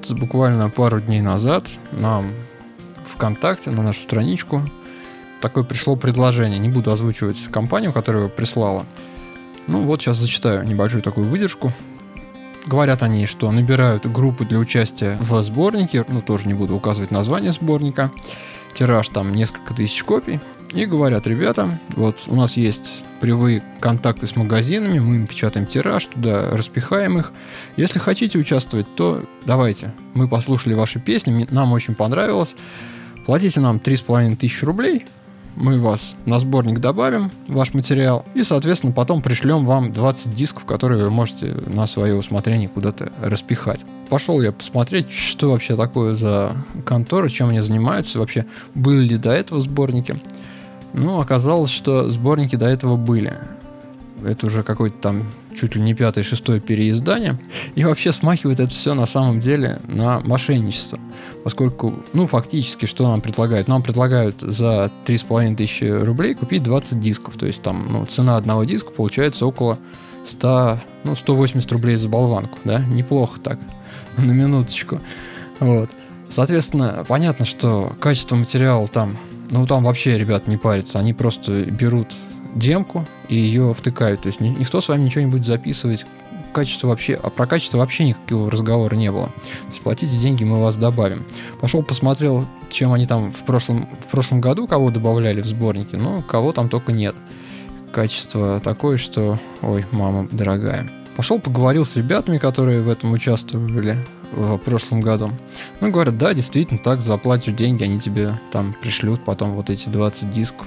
Буквально 0.09 0.69
пару 0.69 1.01
дней 1.01 1.21
назад 1.21 1.69
нам 1.93 2.33
ВКонтакте, 3.07 3.71
на 3.71 3.83
нашу 3.83 4.01
страничку, 4.01 4.63
такое 5.41 5.63
пришло 5.63 5.95
предложение. 5.95 6.59
Не 6.59 6.69
буду 6.69 6.91
озвучивать 6.91 7.39
компанию, 7.53 7.93
которая 7.93 8.25
его 8.25 8.33
прислала. 8.33 8.85
Ну 9.67 9.83
вот 9.83 10.01
сейчас 10.03 10.17
зачитаю 10.17 10.65
небольшую 10.65 11.03
такую 11.03 11.29
выдержку. 11.29 11.73
Говорят 12.67 13.03
они, 13.03 13.27
что 13.27 13.51
набирают 13.51 14.07
группы 14.07 14.45
для 14.45 14.59
участия 14.59 15.17
в 15.21 15.43
сборнике, 15.43 16.05
ну 16.09 16.23
тоже 16.23 16.47
не 16.47 16.55
буду 16.55 16.77
указывать 16.77 17.11
название 17.11 17.53
сборника. 17.53 18.11
Тираж 18.75 19.09
там 19.09 19.33
несколько 19.33 19.75
тысяч 19.75 20.03
копий. 20.03 20.41
И 20.73 20.87
говорят, 20.87 21.27
ребята, 21.27 21.79
вот 21.97 22.17
у 22.29 22.35
нас 22.35 22.57
есть 22.57 23.05
прямые 23.21 23.63
контакты 23.79 24.27
с 24.27 24.37
магазинами, 24.37 25.01
мы 25.01 25.17
им 25.17 25.27
печатаем 25.27 25.67
тираж, 25.67 26.07
туда 26.07 26.51
распихаем 26.51 27.19
их. 27.19 27.33
Если 27.77 27.99
хотите 27.99 28.39
участвовать, 28.39 28.87
то 28.97 29.23
давайте. 29.45 29.93
Мы 30.15 30.29
послушали 30.29 30.73
ваши 30.73 30.99
песни, 30.99 31.47
нам 31.51 31.73
очень 31.73 31.95
понравилось. 31.95 32.55
Платите 33.27 33.61
нам 33.61 33.77
3,5 33.77 34.37
тысячи 34.37 34.65
рублей, 34.65 35.05
мы 35.57 35.81
вас 35.81 36.17
на 36.27 36.39
сборник 36.39 36.79
добавим, 36.79 37.31
ваш 37.49 37.75
материал, 37.75 38.25
и, 38.35 38.43
соответственно, 38.43 38.93
потом 38.93 39.21
пришлем 39.21 39.65
вам 39.65 39.93
20 39.93 40.35
дисков, 40.35 40.65
которые 40.65 41.05
вы 41.05 41.11
можете 41.11 41.55
на 41.67 41.87
свое 41.87 42.15
усмотрение 42.15 42.69
куда-то 42.69 43.13
распихать. 43.21 43.81
Пошел 44.09 44.41
я 44.41 44.53
посмотреть, 44.53 45.11
что 45.11 45.51
вообще 45.51 45.77
такое 45.77 46.15
за 46.15 46.57
контора, 46.85 47.29
чем 47.29 47.51
они 47.51 47.61
занимаются, 47.61 48.19
вообще 48.19 48.47
были 48.75 49.05
ли 49.05 49.17
до 49.17 49.31
этого 49.31 49.61
сборники. 49.61 50.17
Ну, 50.93 51.21
оказалось, 51.21 51.71
что 51.71 52.11
сборники 52.11 52.57
до 52.57 52.67
этого 52.67 52.97
были. 52.97 53.33
Это 54.25 54.47
уже 54.47 54.63
какой-то 54.63 54.97
там 54.99 55.25
чуть 55.55 55.75
ли 55.75 55.83
не 55.83 55.95
пятое, 55.95 56.25
шестое 56.25 56.61
переиздание. 56.61 57.39
И 57.75 57.85
вообще 57.85 58.13
смахивает 58.13 58.61
это 58.61 58.71
все 58.71 58.95
на 58.95 59.07
самом 59.07 59.41
деле 59.41 59.81
на 59.87 60.21
мошенничество. 60.21 60.99
Поскольку, 61.45 61.95
ну, 62.13 62.27
фактически, 62.27 62.87
что 62.87 63.09
нам 63.09 63.21
предлагают? 63.21 63.69
Нам 63.69 63.83
предлагают 63.83 64.37
за 64.41 64.91
3,5 65.07 65.57
тысячи 65.57 65.85
рублей 65.85 66.35
купить 66.35 66.63
20 66.63 67.01
дисков. 67.01 67.37
То 67.37 67.47
есть 67.47 67.63
там, 67.63 67.87
ну, 67.91 68.07
цена 68.07 68.37
одного 68.37 68.65
диска 68.65 68.91
получается 68.91 69.47
около 69.47 69.79
100, 70.29 70.79
ну, 71.05 71.17
180 71.17 71.71
рублей 71.73 71.97
за 71.97 72.09
болванку, 72.09 72.59
да? 72.65 72.79
Неплохо 72.79 73.41
так, 73.41 73.59
на 74.17 74.31
минуточку. 74.31 75.01
Вот. 75.59 75.91
Соответственно, 76.29 77.05
понятно, 77.07 77.45
что 77.45 77.95
качество 78.01 78.37
материала 78.37 78.87
там, 78.87 79.19
ну, 79.51 79.67
там 79.67 79.85
вообще 79.85 80.17
ребят 80.17 80.47
не 80.47 80.57
парятся. 80.57 80.99
Они 80.99 81.13
просто 81.13 81.53
берут 81.53 82.09
демку 82.55 83.05
и 83.29 83.37
ее 83.37 83.75
втыкают. 83.75 84.23
То 84.23 84.29
есть 84.29 84.41
никто 84.41 84.81
с 84.81 84.89
вами 84.89 85.03
ничего 85.03 85.25
не 85.25 85.31
будет 85.31 85.47
записывать. 85.47 86.05
Качество 86.53 86.89
вообще, 86.89 87.15
а 87.15 87.31
про 87.31 87.47
качество 87.47 87.79
вообще 87.79 88.05
никакого 88.05 88.51
разговора 88.51 88.95
не 88.95 89.11
было. 89.11 89.29
То 89.29 89.71
есть 89.71 89.81
платите 89.81 90.19
деньги, 90.19 90.45
мы 90.45 90.61
вас 90.61 90.77
добавим. 90.77 91.25
Пошел 91.63 91.83
посмотрел, 91.83 92.45
чем 92.71 92.93
они 92.93 93.07
там 93.07 93.33
в 93.33 93.43
прошлом, 93.45 93.89
в 94.07 94.11
прошлом 94.11 94.43
году 94.43 94.67
кого 94.67 94.91
добавляли 94.91 95.41
в 95.41 95.47
сборники, 95.47 95.97
но 95.97 96.21
кого 96.21 96.53
там 96.53 96.69
только 96.69 96.93
нет. 96.93 97.17
Качество 97.91 98.61
такое, 98.61 98.99
что, 98.99 99.39
ой, 99.63 99.87
мама 99.93 100.29
дорогая. 100.31 100.91
Пошел 101.17 101.39
поговорил 101.39 101.87
с 101.87 101.97
ребятами, 101.97 102.37
которые 102.39 102.83
в 102.83 102.89
этом 102.89 103.13
участвовали 103.13 103.97
в 104.33 104.59
прошлом 104.59 105.01
году. 105.01 105.33
Ну, 105.81 105.91
говорят, 105.91 106.17
да, 106.19 106.33
действительно, 106.35 106.79
так, 106.79 107.01
заплатишь 107.01 107.55
деньги, 107.55 107.85
они 107.85 108.01
тебе 108.01 108.39
там 108.51 108.75
пришлют 108.81 109.25
потом 109.25 109.51
вот 109.53 109.69
эти 109.69 109.89
20 109.89 110.33
дисков. 110.33 110.67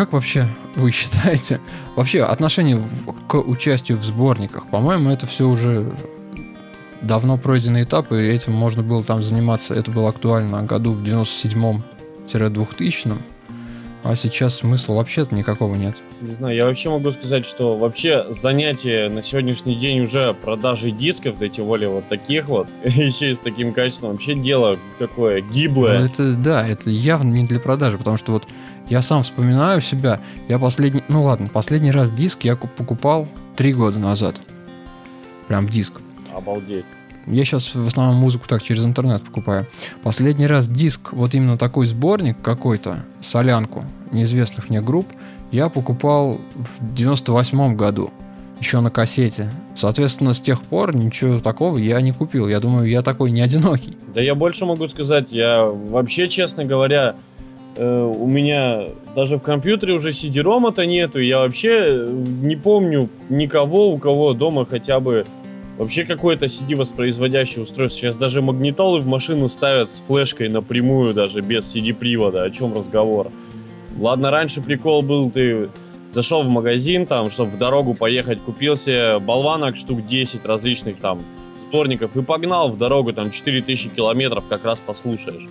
Как 0.00 0.14
вообще 0.14 0.48
вы 0.76 0.92
считаете? 0.92 1.60
Вообще, 1.94 2.22
отношение 2.22 2.82
к 3.28 3.34
участию 3.34 3.98
в 3.98 4.02
сборниках, 4.02 4.66
по-моему, 4.68 5.10
это 5.10 5.26
все 5.26 5.46
уже 5.46 5.92
давно 7.02 7.36
пройденный 7.36 7.82
этап, 7.82 8.10
и 8.10 8.16
этим 8.16 8.54
можно 8.54 8.82
было 8.82 9.04
там 9.04 9.22
заниматься. 9.22 9.74
Это 9.74 9.90
было 9.90 10.08
актуально 10.08 10.62
году 10.62 10.92
в 10.92 11.04
97-2000. 11.04 13.18
А 14.02 14.16
сейчас 14.16 14.56
смысла 14.56 14.94
вообще-то 14.94 15.34
никакого 15.34 15.74
нет. 15.74 15.98
Не 16.22 16.32
знаю, 16.32 16.56
я 16.56 16.64
вообще 16.64 16.88
могу 16.88 17.12
сказать, 17.12 17.44
что 17.44 17.76
вообще 17.76 18.24
занятие 18.30 19.10
на 19.10 19.22
сегодняшний 19.22 19.74
день 19.74 20.00
уже 20.00 20.32
продажи 20.32 20.90
дисков, 20.90 21.38
да 21.38 21.50
тем 21.50 21.66
более 21.66 21.90
вот 21.90 22.08
таких 22.08 22.46
вот, 22.46 22.68
еще 22.84 23.32
и 23.32 23.34
с 23.34 23.40
таким 23.40 23.74
качеством, 23.74 24.12
вообще 24.12 24.34
дело 24.34 24.78
такое 24.98 25.42
гиблое. 25.42 25.98
Ну, 25.98 26.04
это, 26.06 26.32
да, 26.32 26.66
это 26.66 26.88
явно 26.88 27.34
не 27.34 27.44
для 27.44 27.60
продажи, 27.60 27.98
потому 27.98 28.16
что 28.16 28.32
вот 28.32 28.48
я 28.90 29.02
сам 29.02 29.22
вспоминаю 29.22 29.80
себя, 29.80 30.20
я 30.48 30.58
последний, 30.58 31.02
ну 31.08 31.22
ладно, 31.22 31.48
последний 31.48 31.92
раз 31.92 32.10
диск 32.10 32.42
я 32.42 32.56
покупал 32.56 33.28
три 33.56 33.72
года 33.72 33.98
назад. 33.98 34.40
Прям 35.48 35.68
диск. 35.68 36.00
Обалдеть. 36.36 36.86
Я 37.26 37.44
сейчас 37.44 37.74
в 37.74 37.86
основном 37.86 38.16
музыку 38.16 38.48
так 38.48 38.62
через 38.62 38.84
интернет 38.84 39.22
покупаю. 39.22 39.66
Последний 40.02 40.46
раз 40.46 40.66
диск, 40.66 41.12
вот 41.12 41.34
именно 41.34 41.56
такой 41.56 41.86
сборник 41.86 42.42
какой-то, 42.42 43.04
солянку 43.22 43.84
неизвестных 44.10 44.68
мне 44.68 44.80
групп, 44.80 45.06
я 45.52 45.68
покупал 45.68 46.40
в 46.54 46.94
98 46.94 47.76
году, 47.76 48.10
еще 48.58 48.80
на 48.80 48.90
кассете. 48.90 49.50
Соответственно, 49.76 50.34
с 50.34 50.40
тех 50.40 50.62
пор 50.62 50.96
ничего 50.96 51.38
такого 51.38 51.78
я 51.78 52.00
не 52.00 52.12
купил. 52.12 52.48
Я 52.48 52.58
думаю, 52.60 52.88
я 52.88 53.02
такой 53.02 53.30
не 53.30 53.40
одинокий. 53.40 53.96
Да 54.12 54.20
я 54.20 54.34
больше 54.34 54.66
могу 54.66 54.88
сказать, 54.88 55.28
я 55.30 55.64
вообще, 55.64 56.26
честно 56.26 56.64
говоря, 56.64 57.16
э, 57.76 58.02
у 58.02 58.26
меня 58.26 58.88
даже 59.14 59.36
в 59.36 59.40
компьютере 59.40 59.94
уже 59.94 60.10
CD-ROM-то 60.10 60.86
нету. 60.86 61.20
Я 61.20 61.40
вообще 61.40 62.06
не 62.08 62.56
помню 62.56 63.08
никого, 63.28 63.92
у 63.92 63.98
кого 63.98 64.32
дома 64.34 64.64
хотя 64.64 65.00
бы 65.00 65.24
Вообще 65.80 66.04
какое-то 66.04 66.44
CD-воспроизводящее 66.44 67.62
устройство. 67.62 67.98
Сейчас 67.98 68.16
даже 68.16 68.42
магнитолы 68.42 69.00
в 69.00 69.06
машину 69.06 69.48
ставят 69.48 69.88
с 69.88 70.00
флешкой 70.00 70.50
напрямую, 70.50 71.14
даже 71.14 71.40
без 71.40 71.74
CD-привода. 71.74 72.42
О 72.42 72.50
чем 72.50 72.74
разговор? 72.74 73.32
Ладно, 73.98 74.30
раньше 74.30 74.60
прикол 74.60 75.00
был, 75.00 75.30
ты 75.30 75.70
зашел 76.10 76.42
в 76.42 76.50
магазин, 76.50 77.06
там, 77.06 77.30
чтобы 77.30 77.52
в 77.52 77.56
дорогу 77.56 77.94
поехать, 77.94 78.42
купил 78.42 78.76
себе 78.76 79.18
болванок 79.20 79.78
штук 79.78 80.06
10 80.06 80.44
различных 80.44 80.98
там 80.98 81.22
сборников 81.56 82.14
и 82.14 82.20
погнал 82.20 82.68
в 82.68 82.76
дорогу, 82.76 83.14
там, 83.14 83.30
4000 83.30 83.88
километров 83.88 84.44
как 84.50 84.66
раз 84.66 84.80
послушаешь. 84.80 85.48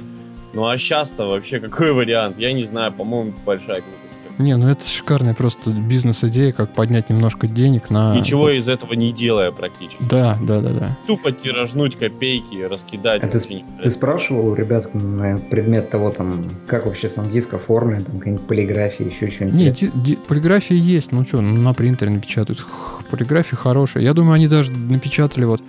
Ну 0.54 0.68
а 0.68 0.78
сейчас-то 0.78 1.26
вообще 1.26 1.60
какой 1.60 1.92
вариант? 1.94 2.40
Я 2.40 2.54
не 2.54 2.64
знаю, 2.66 2.92
по-моему, 2.92 3.34
большая 3.46 3.82
глупость. 3.82 4.10
Не, 4.40 4.56
ну 4.56 4.70
это 4.70 4.88
шикарная 4.88 5.34
просто 5.34 5.70
бизнес-идея, 5.72 6.54
как 6.54 6.72
поднять 6.74 7.10
немножко 7.10 7.46
денег 7.46 7.90
на... 7.90 8.16
Ничего 8.16 8.50
из 8.50 8.70
этого 8.70 8.94
не 8.94 9.12
делая 9.12 9.52
практически. 9.52 10.02
Да, 10.10 10.38
да, 10.42 10.62
да, 10.62 10.70
да. 10.70 10.98
Тупо 11.08 11.34
тиражнуть 11.34 11.98
копейки, 11.98 12.64
раскидать. 12.64 13.22
А 13.22 13.28
ты, 13.28 13.38
ты 13.84 13.90
спрашивал 13.90 14.48
у 14.48 14.56
ребят 14.56 14.94
на 14.94 15.40
предмет 15.40 15.90
того, 15.90 16.12
там, 16.12 16.46
как 16.68 16.86
вообще 16.86 17.10
сам 17.10 17.30
диск 17.30 17.54
оформлен, 17.56 18.06
там, 18.06 18.20
какая-нибудь 18.20 18.48
полиграфия, 18.48 19.08
еще 19.08 19.30
что-нибудь? 19.30 19.58
Нет, 19.60 19.76
ди- 19.76 19.92
ди- 19.94 20.16
полиграфия 20.26 20.78
есть, 20.78 21.12
ну 21.12 21.26
что, 21.26 21.42
ну, 21.42 21.58
на 21.62 21.74
принтере 21.74 22.10
напечатают. 22.12 22.62
Х- 22.62 23.04
полиграфия 23.12 23.58
хорошая. 23.58 24.04
Я 24.04 24.14
думаю, 24.14 24.36
они 24.36 24.48
даже 24.48 24.72
напечатали 24.72 25.44
вот 25.44 25.62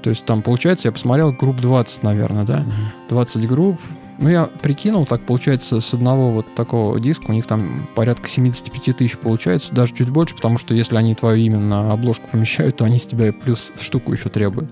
то 0.00 0.10
есть 0.10 0.26
там, 0.26 0.42
получается, 0.42 0.88
я 0.88 0.92
посмотрел 0.92 1.32
групп 1.32 1.56
20, 1.62 2.02
наверное, 2.02 2.44
да? 2.44 2.62
20 3.08 3.48
групп, 3.48 3.80
ну, 4.18 4.28
я 4.28 4.48
прикинул, 4.62 5.06
так 5.06 5.22
получается, 5.22 5.80
с 5.80 5.94
одного 5.94 6.30
вот 6.30 6.54
такого 6.54 6.98
диска 7.00 7.30
у 7.30 7.32
них 7.32 7.46
там 7.46 7.86
порядка 7.94 8.28
75 8.28 8.96
тысяч 8.96 9.18
получается, 9.18 9.72
даже 9.72 9.94
чуть 9.94 10.10
больше, 10.10 10.34
потому 10.36 10.58
что 10.58 10.74
если 10.74 10.96
они 10.96 11.14
твое 11.14 11.42
имя 11.44 11.58
на 11.58 11.92
обложку 11.92 12.28
помещают, 12.30 12.76
то 12.76 12.84
они 12.84 12.98
с 12.98 13.06
тебя 13.06 13.32
плюс 13.32 13.72
штуку 13.80 14.12
еще 14.12 14.28
требуют. 14.28 14.70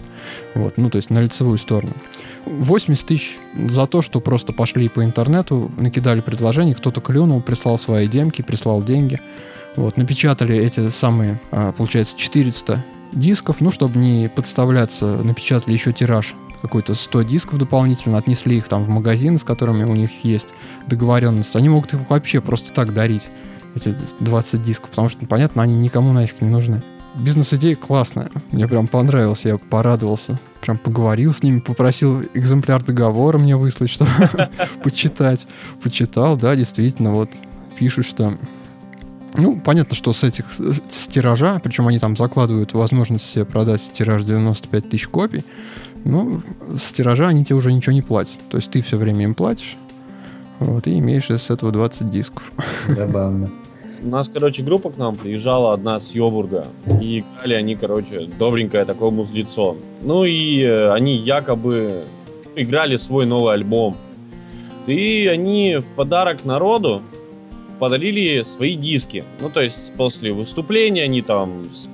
Вот, 0.54 0.76
ну, 0.76 0.90
то 0.90 0.96
есть 0.96 1.10
на 1.10 1.20
лицевую 1.20 1.58
сторону. 1.58 1.92
80 2.46 3.06
тысяч 3.06 3.38
за 3.56 3.86
то, 3.86 4.02
что 4.02 4.20
просто 4.20 4.52
пошли 4.52 4.88
по 4.88 5.04
интернету, 5.04 5.70
накидали 5.78 6.20
предложения, 6.20 6.74
кто-то 6.74 7.00
клюнул, 7.00 7.40
прислал 7.40 7.78
свои 7.78 8.08
демки, 8.08 8.42
прислал 8.42 8.82
деньги. 8.82 9.20
Вот, 9.76 9.96
напечатали 9.96 10.56
эти 10.56 10.88
самые, 10.90 11.40
а, 11.50 11.72
получается, 11.72 12.16
400 12.16 12.84
дисков, 13.12 13.60
ну, 13.60 13.70
чтобы 13.70 13.98
не 13.98 14.28
подставляться, 14.28 15.06
напечатали 15.22 15.74
еще 15.74 15.92
тираж 15.92 16.34
какой-то 16.62 16.94
100 16.94 17.22
дисков 17.22 17.58
дополнительно, 17.58 18.16
отнесли 18.16 18.56
их 18.56 18.68
там 18.68 18.84
в 18.84 18.88
магазин, 18.88 19.38
с 19.38 19.44
которыми 19.44 19.84
у 19.84 19.94
них 19.94 20.24
есть 20.24 20.48
договоренность, 20.86 21.56
они 21.56 21.68
могут 21.68 21.92
их 21.92 22.08
вообще 22.08 22.40
просто 22.40 22.72
так 22.72 22.94
дарить, 22.94 23.28
эти 23.74 23.94
20 24.20 24.62
дисков, 24.62 24.90
потому 24.90 25.08
что, 25.08 25.26
понятно, 25.26 25.62
они 25.62 25.74
никому 25.74 26.12
нафиг 26.12 26.40
не 26.40 26.48
нужны. 26.48 26.82
Бизнес-идея 27.14 27.76
классная, 27.76 28.30
мне 28.52 28.66
прям 28.66 28.86
понравилось, 28.86 29.44
я 29.44 29.58
порадовался. 29.58 30.38
Прям 30.62 30.78
поговорил 30.78 31.34
с 31.34 31.42
ними, 31.42 31.60
попросил 31.60 32.22
экземпляр 32.32 32.82
договора 32.82 33.38
мне 33.38 33.56
выслать, 33.56 33.90
чтобы 33.90 34.10
почитать. 34.82 35.46
Почитал, 35.82 36.36
да, 36.36 36.54
действительно, 36.56 37.12
вот 37.12 37.28
пишут, 37.76 38.06
что 38.06 38.38
ну, 39.34 39.58
понятно, 39.58 39.94
что 39.94 40.12
с 40.12 40.24
этих 40.24 40.46
с 40.52 41.08
тиража, 41.08 41.58
причем 41.62 41.88
они 41.88 41.98
там 41.98 42.16
закладывают 42.16 42.74
возможность 42.74 43.24
себе 43.24 43.44
продать 43.44 43.82
тираж 43.92 44.24
95 44.24 44.90
тысяч 44.90 45.08
копий, 45.08 45.44
ну, 46.04 46.40
с 46.76 46.92
тиража 46.92 47.28
они 47.28 47.44
тебе 47.44 47.56
уже 47.56 47.72
ничего 47.72 47.92
не 47.92 48.02
платят. 48.02 48.38
То 48.50 48.58
есть 48.58 48.70
ты 48.70 48.82
все 48.82 48.96
время 48.96 49.24
им 49.24 49.34
платишь, 49.34 49.76
вот, 50.58 50.86
и 50.86 50.98
имеешь 50.98 51.30
с 51.30 51.50
этого 51.50 51.72
20 51.72 52.10
дисков. 52.10 52.50
Забавно. 52.88 53.50
У 54.04 54.08
нас, 54.08 54.28
короче, 54.28 54.64
группа 54.64 54.90
к 54.90 54.98
нам 54.98 55.14
приезжала 55.14 55.74
одна 55.74 56.00
с 56.00 56.12
Йобурга. 56.12 56.66
И 57.00 57.20
играли 57.20 57.54
они, 57.54 57.76
короче, 57.76 58.28
добренькое 58.38 58.84
такое 58.84 59.10
музлицо. 59.10 59.76
Ну 60.02 60.24
и 60.24 60.60
э, 60.60 60.90
они 60.92 61.14
якобы 61.14 62.04
играли 62.56 62.96
свой 62.96 63.26
новый 63.26 63.54
альбом. 63.54 63.96
И 64.86 65.28
они 65.28 65.76
в 65.76 65.86
подарок 65.94 66.44
народу 66.44 67.02
подарили 67.78 68.42
свои 68.42 68.74
диски. 68.74 69.24
Ну, 69.40 69.50
то 69.50 69.60
есть 69.60 69.94
после 69.94 70.32
выступления 70.32 71.04
они 71.04 71.22
там 71.22 71.72
с, 71.72 71.88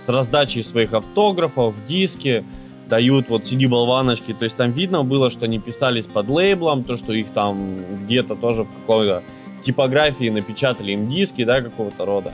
с 0.00 0.08
раздачей 0.08 0.64
своих 0.64 0.92
автографов, 0.92 1.74
диски 1.86 2.44
дают 2.88 3.28
вот 3.28 3.42
CD-болваночки. 3.42 4.32
То 4.32 4.44
есть 4.44 4.56
там 4.56 4.72
видно 4.72 5.02
было, 5.04 5.30
что 5.30 5.44
они 5.46 5.58
писались 5.58 6.06
под 6.06 6.28
лейблом, 6.28 6.84
то, 6.84 6.96
что 6.96 7.12
их 7.12 7.28
там 7.28 7.78
где-то 8.02 8.34
тоже 8.34 8.64
в 8.64 8.70
какой-то 8.70 9.22
типографии 9.62 10.28
напечатали 10.28 10.92
им 10.92 11.08
диски, 11.08 11.44
да, 11.44 11.62
какого-то 11.62 12.04
рода. 12.04 12.32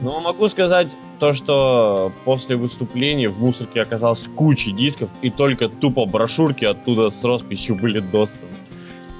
Но 0.00 0.20
могу 0.20 0.48
сказать 0.48 0.96
то, 1.18 1.32
что 1.34 2.12
после 2.24 2.56
выступления 2.56 3.28
в 3.28 3.38
мусорке 3.38 3.82
оказалось 3.82 4.26
куча 4.34 4.70
дисков, 4.70 5.10
и 5.20 5.30
только 5.30 5.68
тупо 5.68 6.06
брошюрки 6.06 6.64
оттуда 6.64 7.10
с 7.10 7.22
росписью 7.22 7.76
были 7.76 8.00
достаны. 8.00 8.52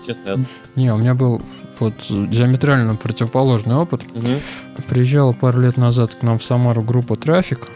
Честно, 0.06 0.30
я... 0.30 0.36
Не, 0.76 0.94
у 0.94 0.96
меня 0.96 1.14
был 1.14 1.42
вот 1.78 1.94
диаметрально 2.08 2.96
противоположный 2.96 3.74
опыт. 3.74 4.02
Угу. 4.14 4.84
Приезжала 4.88 5.32
пару 5.32 5.60
лет 5.60 5.76
назад 5.76 6.14
к 6.14 6.22
нам 6.22 6.38
в 6.38 6.44
Самару 6.44 6.82
группа 6.82 7.16
«Трафик», 7.16 7.68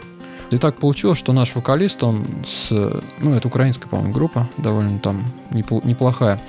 и 0.51 0.57
так 0.57 0.77
получилось, 0.77 1.17
что 1.17 1.33
наш 1.33 1.55
вокалист, 1.55 2.03
он 2.03 2.25
с... 2.45 2.69
Ну, 3.19 3.33
это 3.33 3.47
украинская, 3.47 3.89
по-моему, 3.89 4.13
группа, 4.13 4.47
довольно 4.57 4.99
там 4.99 5.25
неплохая. 5.51 6.39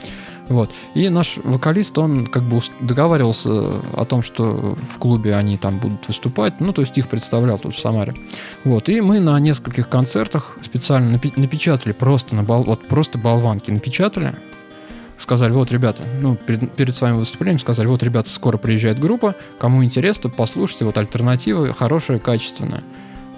Вот. 0.48 0.70
И 0.94 1.08
наш 1.08 1.38
вокалист, 1.42 1.96
он 1.98 2.26
как 2.26 2.44
бы 2.44 2.60
договаривался 2.80 3.50
о 3.50 4.04
том, 4.04 4.22
что 4.22 4.76
в 4.94 4.98
клубе 4.98 5.34
они 5.34 5.56
там 5.56 5.78
будут 5.78 6.06
выступать, 6.06 6.60
ну, 6.60 6.72
то 6.72 6.82
есть 6.82 6.96
их 6.98 7.08
представлял 7.08 7.58
тут 7.58 7.74
в 7.74 7.80
Самаре. 7.80 8.14
Вот. 8.64 8.88
И 8.88 9.00
мы 9.00 9.18
на 9.18 9.38
нескольких 9.40 9.88
концертах 9.88 10.56
специально 10.62 11.10
напечатали 11.10 11.92
просто 11.92 12.36
на 12.36 12.42
бол... 12.42 12.62
вот 12.62 12.86
просто 12.86 13.18
болванки 13.18 13.70
напечатали, 13.70 14.36
сказали, 15.18 15.50
вот, 15.50 15.72
ребята, 15.72 16.04
ну, 16.20 16.36
перед, 16.36 16.70
перед 16.72 16.94
своим 16.94 17.16
выступлением 17.16 17.58
сказали, 17.58 17.86
вот, 17.88 18.02
ребята, 18.02 18.30
скоро 18.30 18.56
приезжает 18.56 19.00
группа, 19.00 19.34
кому 19.58 19.82
интересно, 19.82 20.30
послушайте, 20.30 20.84
вот 20.84 20.96
альтернатива 20.96 21.72
хорошая, 21.72 22.18
качественная 22.18 22.84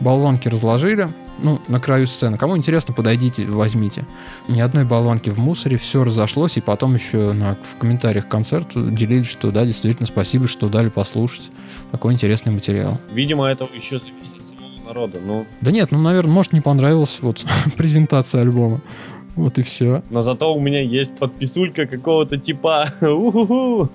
болванки 0.00 0.48
разложили, 0.48 1.08
ну, 1.38 1.60
на 1.68 1.78
краю 1.78 2.06
сцены. 2.06 2.36
Кому 2.36 2.56
интересно, 2.56 2.94
подойдите, 2.94 3.44
возьмите. 3.46 4.06
Ни 4.48 4.60
одной 4.60 4.84
болванки 4.84 5.30
в 5.30 5.38
мусоре, 5.38 5.76
все 5.76 6.04
разошлось, 6.04 6.56
и 6.56 6.60
потом 6.60 6.94
еще 6.94 7.32
на, 7.32 7.54
в 7.54 7.78
комментариях 7.78 8.26
к 8.26 8.30
концерту 8.30 8.90
делились, 8.90 9.28
что 9.28 9.50
да, 9.50 9.64
действительно, 9.64 10.06
спасибо, 10.06 10.48
что 10.48 10.68
дали 10.68 10.88
послушать. 10.88 11.50
Такой 11.92 12.12
интересный 12.12 12.52
материал. 12.52 12.98
Видимо, 13.12 13.46
это 13.46 13.66
еще 13.74 13.98
зависит 13.98 14.36
от 14.36 14.46
самого 14.46 14.68
народа, 14.84 15.18
ну... 15.24 15.46
Да 15.60 15.70
нет, 15.70 15.90
ну, 15.90 15.98
наверное, 15.98 16.32
может, 16.32 16.52
не 16.52 16.60
понравилась 16.60 17.18
вот 17.20 17.44
презентация 17.76 18.42
альбома. 18.42 18.80
Вот 19.38 19.56
и 19.58 19.62
все. 19.62 20.02
Но 20.10 20.20
зато 20.20 20.52
у 20.52 20.60
меня 20.60 20.82
есть 20.82 21.14
подписулька 21.16 21.86
какого-то 21.86 22.38
типа. 22.38 22.92
У-ху-ху. 23.00 23.88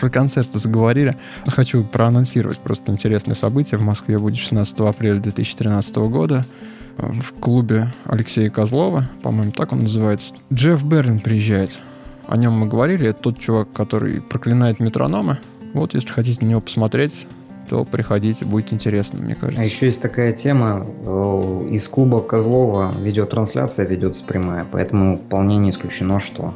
Про 0.00 0.08
концерты 0.10 0.60
заговорили. 0.60 1.16
Хочу 1.48 1.82
проанонсировать 1.82 2.58
просто 2.58 2.92
интересное 2.92 3.34
событие. 3.34 3.78
В 3.78 3.84
Москве 3.84 4.16
будет 4.18 4.38
16 4.38 4.80
апреля 4.80 5.18
2013 5.20 5.96
года 5.96 6.44
в 6.96 7.32
клубе 7.40 7.92
Алексея 8.04 8.50
Козлова, 8.50 9.04
по-моему, 9.22 9.50
так 9.50 9.72
он 9.72 9.80
называется. 9.80 10.32
Джефф 10.52 10.84
Берлин 10.84 11.18
приезжает. 11.18 11.72
О 12.28 12.36
нем 12.36 12.52
мы 12.52 12.68
говорили. 12.68 13.08
Это 13.08 13.20
тот 13.20 13.40
чувак, 13.40 13.72
который 13.72 14.20
проклинает 14.22 14.78
метрономы. 14.78 15.38
Вот, 15.72 15.94
если 15.94 16.08
хотите 16.08 16.44
на 16.44 16.50
него 16.50 16.60
посмотреть, 16.60 17.26
то 17.68 17.84
приходите, 17.84 18.44
будет 18.44 18.72
интересно, 18.72 19.22
мне 19.22 19.34
кажется. 19.34 19.60
А 19.60 19.64
еще 19.64 19.86
есть 19.86 20.00
такая 20.00 20.32
тема, 20.32 20.86
э, 20.86 21.68
из 21.70 21.88
клуба 21.88 22.20
Козлова 22.20 22.92
видеотрансляция 22.98 23.86
ведется 23.86 24.24
прямая, 24.24 24.66
поэтому 24.70 25.18
вполне 25.18 25.56
не 25.58 25.70
исключено, 25.70 26.20
что 26.20 26.54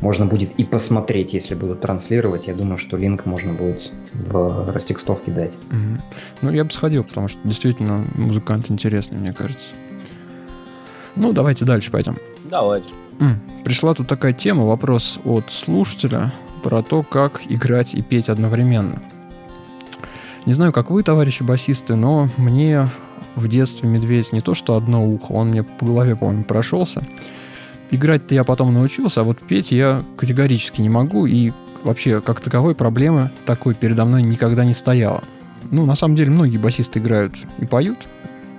можно 0.00 0.26
будет 0.26 0.50
и 0.58 0.64
посмотреть, 0.64 1.34
если 1.34 1.54
будут 1.54 1.80
транслировать. 1.80 2.46
Я 2.46 2.54
думаю, 2.54 2.78
что 2.78 2.96
линк 2.96 3.26
можно 3.26 3.52
будет 3.52 3.90
в 4.12 4.70
растекстовке 4.72 5.32
дать. 5.32 5.56
Угу. 5.56 6.02
Ну, 6.42 6.50
я 6.52 6.64
бы 6.64 6.72
сходил, 6.72 7.04
потому 7.04 7.28
что 7.28 7.40
действительно 7.44 8.04
музыкант 8.14 8.66
интересный, 8.68 9.18
мне 9.18 9.32
кажется. 9.32 9.66
Ну, 11.16 11.32
давайте 11.32 11.64
дальше 11.64 11.90
пойдем. 11.90 12.16
Давайте. 12.44 12.88
Пришла 13.64 13.92
тут 13.92 14.06
такая 14.06 14.32
тема, 14.32 14.64
вопрос 14.64 15.18
от 15.24 15.50
слушателя 15.50 16.32
про 16.62 16.82
то, 16.82 17.02
как 17.02 17.40
играть 17.48 17.94
и 17.94 18.02
петь 18.02 18.28
одновременно. 18.28 19.02
Не 20.46 20.54
знаю, 20.54 20.72
как 20.72 20.90
вы, 20.90 21.02
товарищи 21.02 21.42
басисты, 21.42 21.94
но 21.94 22.28
мне 22.36 22.86
в 23.34 23.48
детстве 23.48 23.88
медведь 23.88 24.32
не 24.32 24.40
то 24.40 24.54
что 24.54 24.76
одно 24.76 25.06
ухо, 25.06 25.32
он 25.32 25.48
мне 25.48 25.62
по 25.62 25.86
голове, 25.86 26.16
по-моему, 26.16 26.44
прошелся. 26.44 27.06
Играть-то 27.90 28.34
я 28.34 28.44
потом 28.44 28.74
научился, 28.74 29.20
а 29.20 29.24
вот 29.24 29.38
петь 29.40 29.70
я 29.70 30.02
категорически 30.16 30.80
не 30.80 30.90
могу, 30.90 31.26
и 31.26 31.52
вообще, 31.82 32.20
как 32.20 32.40
таковой 32.40 32.74
проблемы 32.74 33.30
такой 33.46 33.74
передо 33.74 34.04
мной 34.04 34.22
никогда 34.22 34.64
не 34.64 34.74
стояла. 34.74 35.22
Ну, 35.70 35.86
на 35.86 35.96
самом 35.96 36.14
деле, 36.14 36.30
многие 36.30 36.58
басисты 36.58 36.98
играют 36.98 37.34
и 37.58 37.66
поют. 37.66 37.98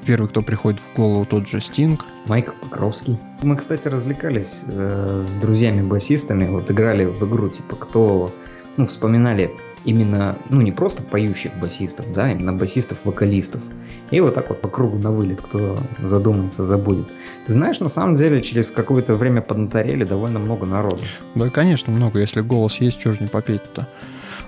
Первый, 0.05 0.27
кто 0.27 0.41
приходит 0.41 0.79
в 0.79 0.95
голову, 0.95 1.25
тот 1.25 1.47
же 1.47 1.61
Стинг. 1.61 2.05
Майк 2.27 2.53
Покровский. 2.55 3.19
Мы, 3.41 3.55
кстати, 3.55 3.87
развлекались 3.87 4.63
э, 4.65 5.21
с 5.23 5.35
друзьями-басистами, 5.35 6.47
вот 6.49 6.71
играли 6.71 7.05
в 7.05 7.23
игру, 7.27 7.49
типа, 7.49 7.75
кто, 7.75 8.31
ну, 8.77 8.85
вспоминали 8.85 9.51
именно, 9.85 10.37
ну, 10.49 10.61
не 10.61 10.71
просто 10.71 11.03
поющих 11.03 11.51
басистов, 11.59 12.11
да, 12.13 12.31
именно 12.31 12.53
басистов-вокалистов. 12.53 13.63
И 14.11 14.19
вот 14.19 14.35
так 14.35 14.49
вот 14.49 14.61
по 14.61 14.67
кругу 14.67 14.97
на 14.97 15.11
вылет, 15.11 15.41
кто 15.41 15.77
задумается, 15.99 16.63
забудет. 16.63 17.07
Ты 17.47 17.53
знаешь, 17.53 17.79
на 17.79 17.89
самом 17.89 18.15
деле, 18.15 18.41
через 18.41 18.71
какое-то 18.71 19.15
время 19.15 19.41
поднаторели 19.41 20.03
довольно 20.03 20.39
много 20.39 20.65
народу. 20.65 21.01
Да, 21.35 21.49
конечно, 21.49 21.91
много. 21.91 22.19
Если 22.19 22.41
голос 22.41 22.75
есть, 22.75 22.99
что 22.99 23.13
же 23.13 23.19
не 23.21 23.27
попеть-то? 23.27 23.87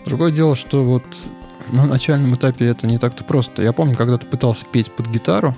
Другое 0.05 0.31
дело, 0.31 0.55
что 0.55 0.83
вот 0.83 1.03
на 1.71 1.85
начальном 1.85 2.35
этапе 2.35 2.65
это 2.65 2.87
не 2.87 2.97
так-то 2.97 3.23
просто. 3.23 3.61
Я 3.61 3.71
помню, 3.71 3.95
когда 3.95 4.17
ты 4.17 4.25
пытался 4.25 4.65
петь 4.71 4.91
под 4.91 5.07
гитару, 5.07 5.55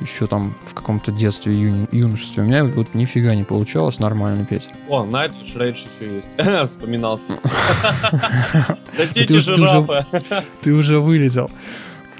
еще 0.00 0.26
там 0.26 0.54
в 0.64 0.74
каком-то 0.74 1.10
детстве, 1.12 1.54
ю- 1.54 1.88
юношестве, 1.92 2.42
у 2.42 2.46
меня 2.46 2.64
вот 2.64 2.94
нифига 2.94 3.34
не 3.34 3.44
получалось 3.44 3.98
нормально 3.98 4.44
петь. 4.44 4.68
О, 4.88 5.04
Nightwish 5.04 5.56
Rage 5.56 5.76
еще 5.94 6.16
есть. 6.16 6.28
Вспоминался. 6.70 7.32
Уже- 9.36 9.56
жирафа. 9.56 10.06
Ты 10.62 10.72
уже 10.74 10.98
вылетел. 11.00 11.50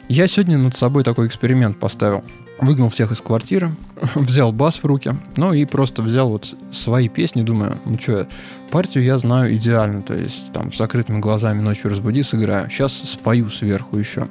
Я 0.08 0.26
сегодня 0.26 0.58
над 0.58 0.76
собой 0.76 1.04
такой 1.04 1.26
эксперимент 1.26 1.78
поставил. 1.78 2.24
Выгнал 2.60 2.88
всех 2.88 3.12
из 3.12 3.20
квартиры, 3.20 3.76
взял 4.16 4.50
бас 4.50 4.82
в 4.82 4.84
руки, 4.84 5.12
ну 5.36 5.52
и 5.52 5.64
просто 5.64 6.02
взял 6.02 6.28
вот 6.28 6.56
свои 6.72 7.08
песни, 7.08 7.42
думаю, 7.42 7.78
ну 7.84 7.96
что, 8.00 8.26
партию 8.72 9.04
я 9.04 9.16
знаю 9.18 9.54
идеально, 9.54 10.02
то 10.02 10.12
есть 10.12 10.52
там 10.52 10.72
с 10.72 10.76
закрытыми 10.76 11.20
глазами 11.20 11.60
ночью 11.60 11.88
разбуди, 11.88 12.24
сыграю. 12.24 12.68
Сейчас 12.68 12.92
спою 12.94 13.48
сверху 13.48 13.96
еще. 13.96 14.26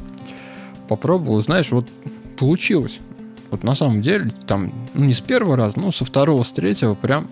Попробовал, 0.89 1.41
знаешь, 1.41 1.71
вот 1.71 1.87
получилось. 2.37 2.99
Вот 3.49 3.63
на 3.63 3.75
самом 3.75 4.01
деле, 4.01 4.31
там, 4.45 4.73
ну 4.93 5.05
не 5.05 5.13
с 5.13 5.21
первого 5.21 5.55
раза, 5.55 5.79
но 5.79 5.91
со 5.91 6.05
второго, 6.05 6.43
с 6.43 6.51
третьего 6.51 6.93
прям 6.95 7.29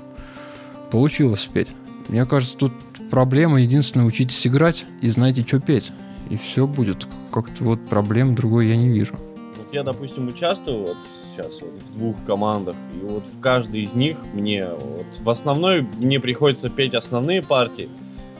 получилось 0.91 1.41
спеть. 1.41 1.67
Мне 2.07 2.25
кажется, 2.25 2.57
тут 2.57 2.73
проблема 3.09 3.61
единственная 3.61 4.05
учитесь 4.05 4.45
играть 4.47 4.85
и 5.01 5.09
знаете, 5.09 5.43
что 5.43 5.59
петь. 5.59 5.91
И 6.29 6.37
все 6.37 6.65
будет. 6.65 7.07
Как-то 7.31 7.63
вот 7.63 7.85
проблем 7.87 8.33
другой 8.35 8.67
я 8.67 8.75
не 8.75 8.89
вижу. 8.89 9.15
Вот 9.57 9.73
я, 9.73 9.83
допустим, 9.83 10.27
участвую 10.27 10.87
вот 10.87 10.97
сейчас 11.29 11.59
вот 11.61 11.73
в 11.89 11.97
двух 11.97 12.23
командах, 12.25 12.75
и 12.93 13.05
вот 13.05 13.27
в 13.27 13.39
каждой 13.39 13.81
из 13.81 13.93
них 13.93 14.17
мне 14.33 14.67
вот 14.67 15.05
в 15.19 15.29
основной 15.29 15.87
мне 15.97 16.19
приходится 16.19 16.69
петь 16.69 16.95
основные 16.95 17.41
партии, 17.41 17.89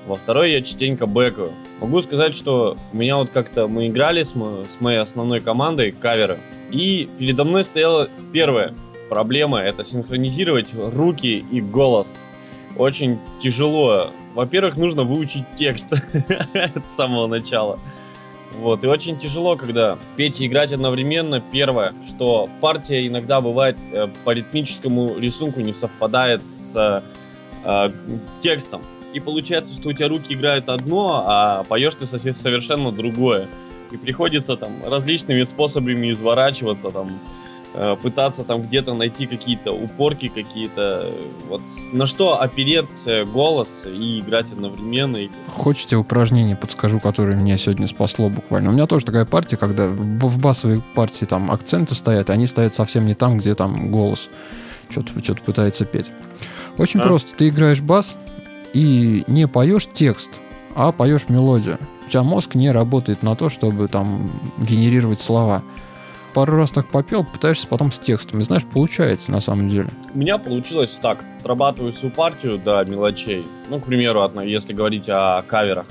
во 0.08 0.16
второй 0.16 0.52
я 0.52 0.62
частенько 0.62 1.06
бэкаю. 1.06 1.52
Могу 1.82 2.02
сказать, 2.02 2.34
что 2.34 2.78
у 2.94 2.98
меня 2.98 3.18
вот 3.18 3.30
как-то 3.34 3.68
мы 3.68 3.88
играли 3.88 4.24
с, 4.24 4.34
мо- 4.36 4.64
с 4.68 4.80
моей 4.80 5.00
основной 5.00 5.42
командой 5.42 5.92
каверы, 5.92 6.38
и 6.72 7.10
передо 7.18 7.44
мной 7.44 7.64
стояла 7.64 8.10
первая 8.32 8.74
проблема, 9.10 9.60
это 9.60 9.84
синхронизировать 9.84 10.74
руки 10.74 11.46
и 11.52 11.62
голос. 11.62 12.20
Очень 12.78 13.20
тяжело. 13.40 14.12
Во-первых, 14.34 14.76
нужно 14.76 15.04
выучить 15.04 15.46
текст 15.56 15.94
с 16.88 16.92
самого 16.92 17.28
начала. 17.28 17.80
Вот, 18.58 18.84
и 18.84 18.88
очень 18.88 19.18
тяжело, 19.18 19.58
когда 19.58 19.98
петь 20.16 20.40
и 20.40 20.48
играть 20.48 20.72
одновременно. 20.72 21.42
Первое, 21.42 21.94
что 22.08 22.50
партия 22.62 23.06
иногда 23.06 23.42
бывает 23.42 23.78
э, 23.92 24.08
по 24.24 24.32
ритмическому 24.32 25.18
рисунку 25.18 25.60
не 25.60 25.74
совпадает 25.74 26.48
с 26.48 27.04
э, 27.66 27.90
текстом. 28.42 28.82
И 29.14 29.20
получается, 29.20 29.74
что 29.74 29.90
у 29.90 29.94
тебя 29.94 30.08
руки 30.08 30.34
играют 30.34 30.70
одно, 30.70 31.24
а 31.26 31.64
поешь 31.66 31.96
ты 31.96 32.06
совершенно 32.06 32.92
другое. 32.92 33.48
И 33.92 33.98
приходится 33.98 34.58
там 34.58 34.72
различными 34.86 35.44
способами 35.44 36.12
изворачиваться, 36.12 36.92
там 36.92 37.20
э, 37.74 37.96
пытаться 38.02 38.44
там 38.44 38.64
где-то 38.64 38.94
найти 38.94 39.28
какие-то 39.28 39.72
упорки 39.72 40.28
какие-то. 40.28 41.12
Вот 41.48 41.62
на 41.92 42.06
что 42.06 42.42
опереть 42.42 43.06
э, 43.06 43.26
голос 43.26 43.86
и 43.86 44.20
играть 44.20 44.52
одновременно. 44.52 45.20
Хочете 45.48 45.96
упражнение 45.96 46.56
подскажу, 46.56 47.00
которое 47.00 47.38
меня 47.38 47.58
сегодня 47.58 47.88
спасло 47.88 48.30
буквально? 48.30 48.70
У 48.70 48.74
меня 48.74 48.88
тоже 48.88 49.06
такая 49.06 49.26
партия, 49.26 49.58
когда 49.58 49.88
в 49.88 50.26
в 50.26 50.42
басовой 50.42 50.82
партии 50.96 51.26
там 51.26 51.52
акценты 51.52 51.96
стоят, 51.96 52.30
и 52.30 52.34
они 52.34 52.48
стоят 52.48 52.76
совсем 52.76 53.06
не 53.06 53.14
там, 53.14 53.38
где 53.38 53.56
там 53.56 53.92
голос 53.92 54.30
что-то 54.90 55.24
что 55.24 55.36
пытается 55.36 55.86
петь. 55.86 56.12
Очень 56.78 57.00
А? 57.00 57.04
просто. 57.04 57.36
Ты 57.36 57.50
играешь 57.50 57.82
бас 57.82 58.16
и 58.74 59.24
не 59.28 59.48
поешь 59.48 59.88
текст, 59.94 60.30
а 60.76 60.92
поешь 60.92 61.30
мелодию. 61.30 61.78
У 62.06 62.10
тебя 62.10 62.24
мозг 62.24 62.56
не 62.56 62.72
работает 62.72 63.24
на 63.24 63.36
то, 63.36 63.50
чтобы 63.50 63.88
там 63.88 64.30
генерировать 64.58 65.22
слова. 65.22 65.64
Пару 66.34 66.58
раз 66.58 66.70
так 66.70 66.88
попел, 66.88 67.24
пытаешься 67.24 67.66
потом 67.66 67.92
с 67.92 67.98
текстом. 67.98 68.42
И 68.42 68.44
знаешь, 68.44 68.66
получается 68.66 69.32
на 69.32 69.40
самом 69.40 69.70
деле. 69.70 69.90
У 70.14 70.18
меня 70.18 70.38
получилось 70.38 71.00
так. 71.02 71.24
Отрабатываю 71.40 71.94
всю 71.94 72.10
партию 72.10 72.60
до 72.60 72.84
мелочей. 72.84 73.46
Ну, 73.70 73.80
к 73.80 73.86
примеру, 73.86 74.30
если 74.44 74.74
говорить 74.74 75.10
о 75.10 75.42
каверах. 75.44 75.88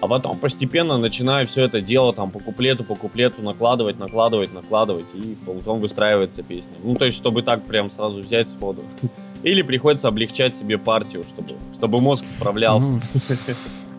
А 0.00 0.08
потом 0.08 0.38
постепенно 0.38 0.98
начинаю 0.98 1.46
все 1.46 1.64
это 1.64 1.80
дело 1.80 2.12
там 2.12 2.30
по 2.30 2.38
куплету, 2.38 2.84
по 2.84 2.94
куплету 2.94 3.42
накладывать, 3.42 3.98
накладывать, 3.98 4.54
накладывать. 4.54 5.06
И 5.14 5.36
потом 5.44 5.80
выстраивается 5.80 6.42
песня. 6.42 6.74
Ну, 6.82 6.94
то 6.94 7.06
есть, 7.06 7.16
чтобы 7.16 7.42
так 7.42 7.62
прям 7.64 7.90
сразу 7.90 8.20
взять 8.20 8.48
сходу. 8.48 8.84
Или 9.42 9.62
приходится 9.62 10.08
облегчать 10.08 10.56
себе 10.56 10.78
партию, 10.78 11.24
чтобы, 11.24 11.48
чтобы 11.74 12.00
мозг 12.00 12.28
справлялся. 12.28 12.92
Ну, 12.92 13.00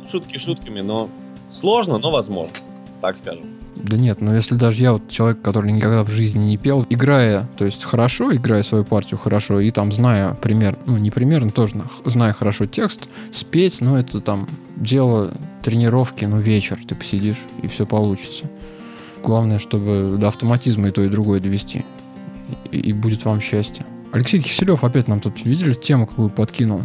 Шутки 0.09 0.37
шутками, 0.37 0.79
но 0.79 1.09
сложно, 1.57 1.97
но 1.97 2.11
возможно. 2.11 2.55
Так 3.01 3.17
скажем. 3.17 3.45
Да 3.75 3.95
нет, 3.95 4.21
но 4.21 4.35
если 4.35 4.55
даже 4.55 4.81
я 4.81 4.93
вот 4.93 5.07
человек, 5.07 5.41
который 5.41 5.71
никогда 5.71 6.03
в 6.03 6.09
жизни 6.09 6.45
не 6.45 6.57
пел, 6.57 6.85
играя, 6.89 7.47
то 7.57 7.65
есть 7.65 7.83
хорошо, 7.83 8.35
играя 8.35 8.63
свою 8.63 8.83
партию 8.83 9.19
хорошо, 9.19 9.59
и 9.59 9.69
там 9.69 9.91
зная 9.91 10.33
пример, 10.33 10.77
ну 10.85 10.97
не 10.97 11.11
примерно, 11.11 11.51
тоже 11.51 11.77
на- 11.77 11.87
зная 12.05 12.33
хорошо 12.33 12.65
текст, 12.65 13.07
спеть, 13.31 13.77
ну 13.79 13.95
это 13.95 14.19
там 14.19 14.47
дело 14.75 15.31
тренировки, 15.61 16.25
ну 16.25 16.39
вечер, 16.39 16.79
ты 16.87 16.95
посидишь, 16.95 17.37
и 17.61 17.67
все 17.67 17.85
получится. 17.85 18.45
Главное, 19.23 19.59
чтобы 19.59 20.15
до 20.17 20.29
автоматизма 20.29 20.87
и 20.87 20.91
то, 20.91 21.03
и 21.03 21.09
другое 21.09 21.39
довести. 21.39 21.85
И, 22.71 22.79
и 22.79 22.93
будет 22.93 23.25
вам 23.25 23.41
счастье. 23.41 23.85
Алексей 24.11 24.41
Киселев 24.41 24.83
опять 24.83 25.07
нам 25.07 25.19
тут, 25.19 25.45
видели, 25.45 25.73
тему 25.73 26.07
какую 26.07 26.29
подкинул? 26.29 26.81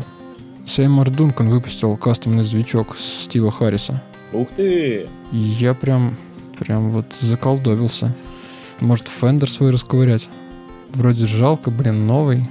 Сеймур 0.67 1.09
Дункан 1.11 1.49
выпустил 1.49 1.97
кастомный 1.97 2.45
звучок 2.45 2.97
Стива 2.99 3.51
Харриса. 3.51 4.03
Ух 4.33 4.49
ты! 4.57 5.09
Я 5.31 5.75
прям, 5.75 6.17
прям 6.59 6.91
вот 6.91 7.07
заколдовился. 7.21 8.15
Может, 8.81 9.09
Фендер 9.09 9.51
свой 9.51 9.71
расковырять? 9.71 10.29
Вроде 10.91 11.27
жалко, 11.27 11.71
блин, 11.71 12.07
новый. 12.07 12.43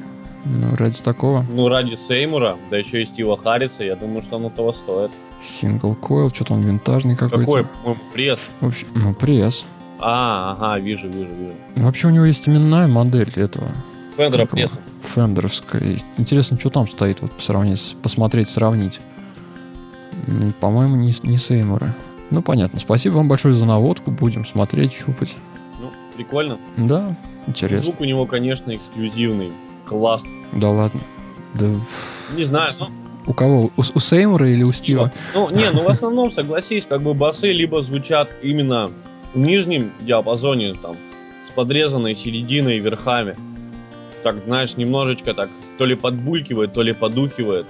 Ну, 0.44 0.76
ради 0.76 1.02
такого. 1.02 1.46
Ну, 1.52 1.68
ради 1.68 1.96
Сеймура, 1.96 2.58
да 2.72 2.78
еще 2.78 3.04
и 3.04 3.06
Стива 3.06 3.38
Харриса, 3.38 3.84
я 3.84 3.96
думаю, 3.96 4.24
что 4.24 4.38
оно 4.38 4.50
того 4.50 4.72
стоит. 4.74 5.12
Сингл 5.44 5.94
койл, 5.94 6.32
что-то 6.32 6.54
он 6.54 6.62
винтажный 6.62 7.16
какой-то. 7.16 7.38
Какой, 7.38 7.64
по-моему, 7.64 8.02
пресс? 8.12 8.50
В 8.60 8.68
общем, 8.68 8.88
ну, 8.96 9.14
пресс. 9.14 9.66
А, 10.00 10.54
ага, 10.58 10.80
вижу, 10.80 11.08
вижу, 11.08 11.32
вижу. 11.32 11.54
Ну, 11.76 11.86
Вообще 11.86 12.08
у 12.08 12.10
него 12.10 12.26
есть 12.26 12.48
именная 12.48 12.88
модель 12.88 13.32
этого. 13.36 13.72
Фендера 14.18 14.46
пресса. 14.46 14.82
Фендеровская. 15.14 16.00
Интересно, 16.18 16.58
что 16.60 16.70
там 16.72 16.88
стоит, 16.88 17.22
вот 17.22 17.32
по 17.32 17.42
сравнению 17.42 17.78
посмотреть, 18.02 18.50
сравнить. 18.50 19.00
Ну, 20.28 20.52
По-моему, 20.60 20.96
не, 20.96 21.14
не 21.24 21.38
Сеймуры. 21.38 21.94
Ну, 22.30 22.42
понятно. 22.42 22.80
Спасибо 22.80 23.16
вам 23.16 23.28
большое 23.28 23.54
за 23.54 23.66
наводку. 23.66 24.12
Будем 24.12 24.46
смотреть, 24.46 24.94
щупать. 24.94 25.36
Ну, 25.80 25.92
прикольно. 26.16 26.58
Да, 26.78 27.16
интересно. 27.48 27.86
Звук 27.86 28.02
у 28.02 28.06
него, 28.06 28.26
конечно, 28.26 28.74
эксклюзивный. 28.76 29.52
Класс. 29.86 30.26
Да 30.54 30.70
ладно. 30.70 31.02
Да 31.54 31.68
Не 32.38 32.44
знаю, 32.46 32.76
ну, 32.80 32.88
у 33.28 33.34
кого? 33.34 33.72
У, 33.76 33.82
у 33.82 34.00
Сеймура 34.00 34.50
или 34.50 34.64
у 34.64 34.72
Стива? 34.72 35.12
Ну, 35.34 35.50
не, 35.50 35.70
ну 35.72 35.84
в 35.84 35.90
основном, 35.90 36.32
согласись, 36.32 36.86
как 36.86 37.02
бы 37.02 37.14
басы 37.14 37.52
либо 37.52 37.82
звучат 37.82 38.30
именно 38.42 38.90
в 39.34 39.38
нижнем 39.38 39.92
диапазоне, 40.02 40.74
там, 40.76 40.98
с 41.48 41.52
подрезанной 41.52 42.16
серединой 42.16 42.78
и 42.78 42.80
верхами. 42.80 43.36
Так, 44.24 44.38
знаешь, 44.46 44.78
немножечко 44.78 45.34
так 45.34 45.50
то 45.78 45.86
ли 45.86 45.96
подбулькивает, 45.96 46.74
то 46.74 46.82
ли 46.82 46.94
подухивает. 46.94 47.68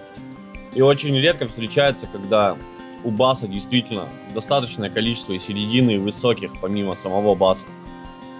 И 0.73 0.81
очень 0.81 1.17
редко 1.17 1.47
встречается, 1.47 2.07
когда 2.07 2.55
у 3.03 3.11
баса 3.11 3.47
действительно 3.47 4.07
достаточное 4.33 4.89
количество 4.89 5.33
и 5.33 5.39
середины, 5.39 5.95
и 5.95 5.97
высоких, 5.97 6.51
помимо 6.61 6.95
самого 6.95 7.35
баса. 7.35 7.67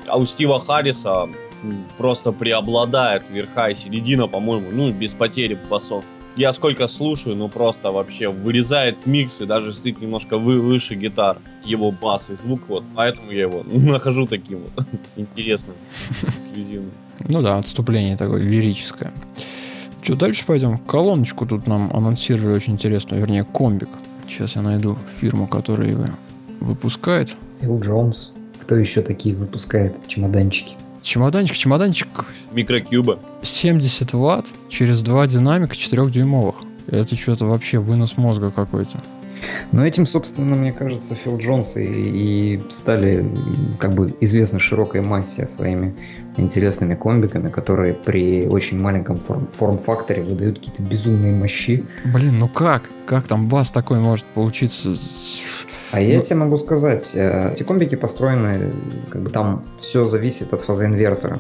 А 0.08 0.18
у 0.18 0.26
Стива 0.26 0.60
Харриса 0.60 1.30
просто 1.98 2.32
преобладает 2.32 3.24
верха 3.30 3.68
и 3.68 3.76
середина, 3.76 4.28
по-моему, 4.28 4.70
ну, 4.72 4.92
без 4.92 5.14
потери 5.14 5.58
басов. 5.70 6.06
Я 6.38 6.54
сколько 6.54 6.88
слушаю, 6.88 7.36
ну 7.36 7.50
просто 7.50 7.92
вообще 7.92 8.30
вырезает 8.30 9.06
микс 9.06 9.42
и 9.42 9.46
даже 9.46 9.74
стоит 9.74 10.00
немножко 10.00 10.38
вы, 10.38 10.62
выше 10.62 10.96
гитар 10.96 11.40
его 11.66 11.92
бас 11.92 12.30
и 12.30 12.36
звук 12.36 12.62
вот. 12.70 12.86
Поэтому 12.96 13.32
я 13.32 13.42
его 13.42 13.64
нахожу 13.66 14.28
таким 14.28 14.60
вот 14.60 14.86
интересным, 15.18 15.76
эксклюзивным. 16.22 16.94
Ну 17.28 17.42
да, 17.42 17.58
отступление 17.58 18.16
такое 18.16 18.42
лирическое. 18.42 19.12
Что, 20.02 20.16
дальше 20.16 20.46
пойдем? 20.46 20.80
Колоночку 20.80 21.46
тут 21.46 21.68
нам 21.68 21.92
анонсировали 21.96 22.56
очень 22.56 22.74
интересную, 22.74 23.22
вернее, 23.22 23.44
комбик. 23.44 23.90
Сейчас 24.28 24.56
я 24.56 24.64
найду 24.64 24.98
фирму, 25.20 25.48
которая 25.48 25.90
его 25.90 26.06
выпускает. 26.60 27.36
Фил 27.60 27.80
Джонс. 27.80 28.32
Кто 28.62 28.76
еще 28.76 29.02
такие 29.02 29.36
выпускает 29.36 29.96
чемоданчики? 30.08 30.76
Чемоданчик, 31.02 31.56
чемоданчик 31.56 32.08
Микрокьюба. 32.52 33.20
70 33.44 34.14
ватт 34.14 34.48
через 34.70 35.02
два 35.02 35.28
динамика 35.28 35.74
4-дюймовых. 35.74 36.56
Это 36.88 37.16
что-то 37.16 37.46
вообще 37.46 37.80
вынос 37.80 38.18
мозга 38.18 38.52
какой-то. 38.52 39.02
Но 39.72 39.86
этим, 39.86 40.06
собственно, 40.06 40.56
мне 40.56 40.72
кажется, 40.72 41.16
Фил 41.16 41.38
Джонс 41.38 41.76
и, 41.78 41.84
и 41.84 42.62
стали 42.70 43.26
как 43.80 43.94
бы 43.94 44.14
известны 44.20 44.60
широкой 44.60 45.02
массе 45.02 45.48
своими 45.48 45.96
интересными 46.38 46.94
комбиками, 46.96 47.50
которые 47.50 47.94
при 47.94 48.46
очень 48.48 48.80
маленьком 48.80 49.18
форм- 49.18 49.48
форм-факторе 49.52 50.22
выдают 50.24 50.60
какие-то 50.60 50.84
безумные 50.84 51.34
мощи. 51.34 51.86
Блин, 52.06 52.40
ну 52.40 52.48
как? 52.48 52.84
Как 53.08 53.28
там 53.28 53.48
бас 53.48 53.72
такой 53.72 54.00
может 54.00 54.26
получиться? 54.26 54.96
А 55.92 56.00
я 56.00 56.18
Ну- 56.18 56.24
тебе 56.24 56.36
могу 56.38 56.58
сказать, 56.58 57.12
э, 57.16 57.54
эти 57.54 57.64
комбики 57.64 57.96
построены, 57.96 58.74
как 59.10 59.22
бы 59.24 59.30
там 59.30 59.64
все 59.80 60.04
зависит 60.06 60.54
от 60.54 60.62
фазоинвертора. 60.62 61.40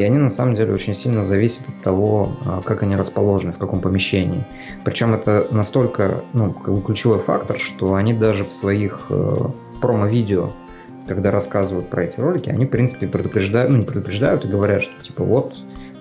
И 0.00 0.02
они 0.02 0.16
на 0.16 0.30
самом 0.30 0.54
деле 0.54 0.72
очень 0.72 0.94
сильно 0.94 1.22
зависят 1.22 1.68
от 1.68 1.82
того, 1.82 2.30
а, 2.46 2.62
как 2.62 2.82
они 2.82 2.96
расположены, 2.96 3.52
в 3.52 3.58
каком 3.58 3.82
помещении. 3.82 4.46
Причем 4.82 5.12
это 5.12 5.46
настолько 5.50 6.24
ну, 6.32 6.54
как 6.54 6.72
бы 6.72 6.80
ключевой 6.80 7.18
фактор, 7.18 7.58
что 7.58 7.92
они 7.92 8.14
даже 8.14 8.46
в 8.46 8.52
своих 8.54 9.08
э, 9.10 9.36
промо-видео, 9.82 10.52
когда 11.06 11.30
рассказывают 11.30 11.90
про 11.90 12.04
эти 12.04 12.18
ролики, 12.18 12.48
они, 12.48 12.64
в 12.64 12.70
принципе, 12.70 13.08
предупреждают, 13.08 13.72
ну, 13.72 13.76
не 13.76 13.84
предупреждают 13.84 14.46
и 14.46 14.48
говорят, 14.48 14.80
что 14.80 14.98
типа 15.02 15.22
вот 15.22 15.52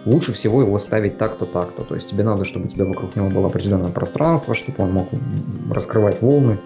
лучше 0.05 0.31
всего 0.31 0.61
его 0.61 0.79
ставить 0.79 1.17
так-то, 1.17 1.45
так-то. 1.45 1.83
То 1.83 1.95
есть 1.95 2.07
тебе 2.07 2.23
надо, 2.23 2.45
чтобы 2.45 2.67
у 2.67 2.69
тебя 2.69 2.85
вокруг 2.85 3.17
него 3.17 3.27
было 3.27 3.47
определенное 3.47 3.91
пространство, 3.91 4.53
чтобы 4.53 4.81
он 4.81 4.93
мог 4.93 5.09
раскрывать 5.69 6.21
волны. 6.21 6.57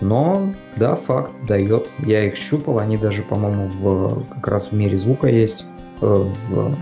Но, 0.00 0.54
да, 0.76 0.96
факт 0.96 1.32
дает. 1.46 1.90
Я 1.98 2.24
их 2.24 2.34
щупал, 2.34 2.78
они 2.78 2.96
даже, 2.96 3.22
по-моему, 3.22 3.68
в, 3.68 4.24
как 4.30 4.48
раз 4.48 4.70
в 4.70 4.72
мире 4.72 4.98
звука 4.98 5.28
есть. 5.28 5.66
Э, 6.02 6.26
в- 6.50 6.76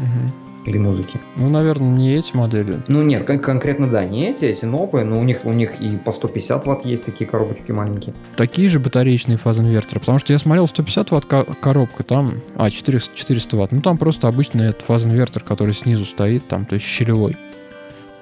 или 0.67 0.77
музыки. 0.77 1.19
Ну, 1.37 1.49
наверное, 1.49 1.89
не 1.89 2.13
эти 2.15 2.37
модели. 2.37 2.83
Ну 2.87 3.03
нет, 3.03 3.27
кон- 3.27 3.39
конкретно 3.39 3.89
да, 3.89 4.05
не 4.05 4.29
эти, 4.31 4.45
эти 4.45 4.67
новые, 4.67 5.07
но 5.07 5.19
у 5.19 5.25
них 5.25 5.41
у 5.45 5.53
них 5.55 5.81
и 5.81 5.97
по 5.97 6.13
150 6.13 6.67
ватт 6.67 6.85
есть 6.85 7.07
такие 7.07 7.29
коробочки 7.29 7.73
маленькие. 7.73 8.15
Такие 8.37 8.69
же 8.69 8.79
батареечные 8.79 9.39
фазоинверторы. 9.39 10.01
Потому 10.01 10.19
что 10.19 10.35
я 10.35 10.39
смотрел 10.39 10.69
150 10.69 11.11
ватт 11.13 11.25
ко- 11.25 11.45
коробка, 11.63 12.03
там... 12.03 12.33
А, 12.57 12.71
400, 12.71 13.17
400 13.17 13.57
ватт. 13.57 13.73
Ну, 13.73 13.81
там 13.81 13.97
просто 13.97 14.29
обычный 14.29 14.67
этот 14.67 14.83
фазоинвертор, 14.83 15.43
который 15.43 15.73
снизу 15.73 16.05
стоит, 16.05 16.47
там, 16.47 16.67
то 16.67 16.75
есть 16.75 16.85
щелевой. 16.85 17.39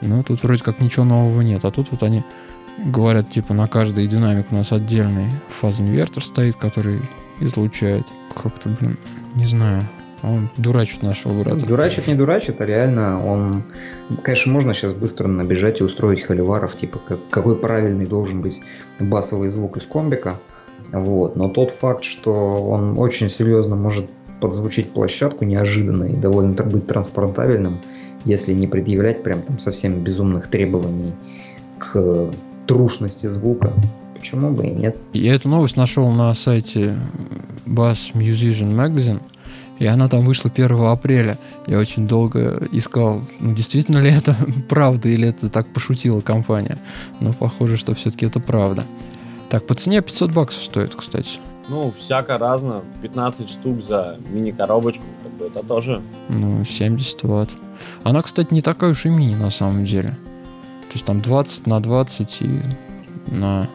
Ну, 0.01 0.23
тут 0.23 0.41
вроде 0.45 0.63
как 0.63 0.81
ничего 0.81 1.05
нового 1.05 1.41
нет. 1.41 1.65
А 1.65 1.73
тут 1.73 1.89
вот 1.91 2.05
они 2.05 2.23
говорят, 2.79 3.29
типа, 3.31 3.53
на 3.53 3.67
каждый 3.67 4.07
динамик 4.07 4.47
у 4.53 4.55
нас 4.55 4.71
отдельный 4.71 5.27
фазоинвертор 5.49 6.23
стоит, 6.25 6.55
который 6.55 7.01
излучает. 7.41 8.05
Как-то, 8.41 8.69
блин, 8.69 8.97
не 9.35 9.45
знаю. 9.45 9.83
Он 10.23 10.51
дурачит 10.57 11.03
нашего 11.03 11.43
брата. 11.43 11.65
Дурачит, 11.65 12.07
не 12.07 12.15
дурачит, 12.15 12.61
а 12.61 12.67
реально 12.67 13.25
он... 13.25 13.63
Конечно, 14.23 14.53
можно 14.53 14.75
сейчас 14.75 14.93
быстро 14.93 15.29
набежать 15.29 15.81
и 15.81 15.85
устроить 15.85 16.23
холиваров, 16.23 16.77
типа, 16.77 16.99
как- 17.07 17.29
какой 17.31 17.57
правильный 17.57 18.07
должен 18.07 18.41
быть 18.41 18.61
басовый 18.99 19.49
звук 19.51 19.77
из 19.77 19.87
комбика. 19.87 20.35
Вот. 20.93 21.37
Но 21.37 21.49
тот 21.49 21.71
факт, 21.71 22.05
что 22.05 22.33
он 22.33 22.99
очень 22.99 23.29
серьезно 23.29 23.77
может 23.77 24.11
подзвучить 24.41 24.91
площадку 24.91 25.45
неожиданно 25.45 26.05
и 26.05 26.17
довольно 26.17 26.55
быть 26.65 26.87
транспортабельным, 26.87 27.81
если 28.25 28.53
не 28.53 28.67
предъявлять 28.67 29.23
прям 29.23 29.43
там 29.43 29.59
совсем 29.59 30.03
безумных 30.03 30.49
требований 30.49 31.13
к 31.79 32.31
трушности 32.67 33.27
звука. 33.27 33.73
Почему 34.15 34.51
бы 34.51 34.67
и 34.67 34.71
нет? 34.71 34.99
Я 35.13 35.35
эту 35.35 35.49
новость 35.49 35.77
нашел 35.77 36.09
на 36.11 36.35
сайте 36.35 36.97
Bass 37.67 38.13
Musician 38.15 38.73
Magazine, 38.73 39.21
и 39.79 39.87
она 39.87 40.09
там 40.09 40.21
вышла 40.21 40.51
1 40.51 40.87
апреля. 40.87 41.39
Я 41.67 41.79
очень 41.79 42.07
долго 42.07 42.67
искал, 42.73 43.23
ну, 43.41 43.55
действительно 43.55 43.99
ли 43.99 44.11
это 44.11 44.37
правда, 44.69 45.09
или 45.09 45.29
это 45.29 45.49
так 45.49 45.67
пошутила 45.69 46.21
компания. 46.21 46.79
Но 47.21 47.33
похоже, 47.33 47.77
что 47.77 47.95
все-таки 47.95 48.27
это 48.27 48.41
правда. 48.41 48.85
Так, 49.51 49.67
по 49.67 49.75
цене 49.75 50.03
500 50.03 50.33
баксов 50.33 50.63
стоит, 50.63 50.95
кстати. 50.95 51.39
Ну, 51.69 51.93
всяко 51.93 52.39
разно. 52.39 52.83
15 53.03 53.51
штук 53.51 53.83
за 53.83 54.19
мини-коробочку, 54.31 55.05
как 55.23 55.33
бы 55.33 55.47
это 55.47 55.65
тоже. 55.65 56.03
Ну, 56.29 56.65
70 56.65 57.23
ватт. 57.25 57.51
Она, 58.03 58.23
кстати, 58.23 58.53
не 58.53 58.63
такая 58.63 58.91
уж 58.91 59.07
и 59.07 59.11
мини 59.11 59.35
на 59.35 59.51
самом 59.51 59.85
деле. 59.85 60.11
То 60.89 60.95
есть 60.95 61.05
там 61.05 61.21
20 61.21 61.67
на 61.67 61.81
20 61.81 62.43
и 62.43 62.61
на, 63.27 63.69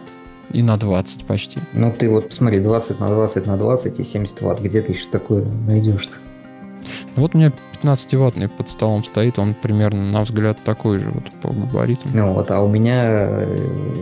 и 0.53 0.61
на 0.61 0.77
20 0.77 1.25
почти. 1.25 1.59
Ну 1.73 1.91
ты 1.97 2.09
вот 2.09 2.33
смотри, 2.33 2.59
20 2.59 2.99
на 2.99 3.07
20 3.07 3.47
на 3.47 3.57
20 3.57 3.99
и 3.99 4.03
70 4.03 4.41
ватт. 4.41 4.61
Где 4.61 4.81
ты 4.81 4.93
еще 4.93 5.07
такое 5.11 5.43
найдешь-то? 5.67 6.13
Ну, 7.15 7.21
Вот 7.21 7.35
у 7.35 7.37
меня 7.37 7.51
15-ваттный 7.81 8.49
под 8.49 8.69
столом 8.69 9.03
стоит, 9.03 9.39
он 9.39 9.53
примерно, 9.53 10.03
на 10.03 10.21
взгляд, 10.23 10.57
такой 10.63 10.99
же 10.99 11.09
вот 11.11 11.23
по 11.41 11.49
габаритам. 11.53 12.11
Ну 12.13 12.33
вот, 12.33 12.51
а 12.51 12.61
у 12.61 12.67
меня 12.69 13.45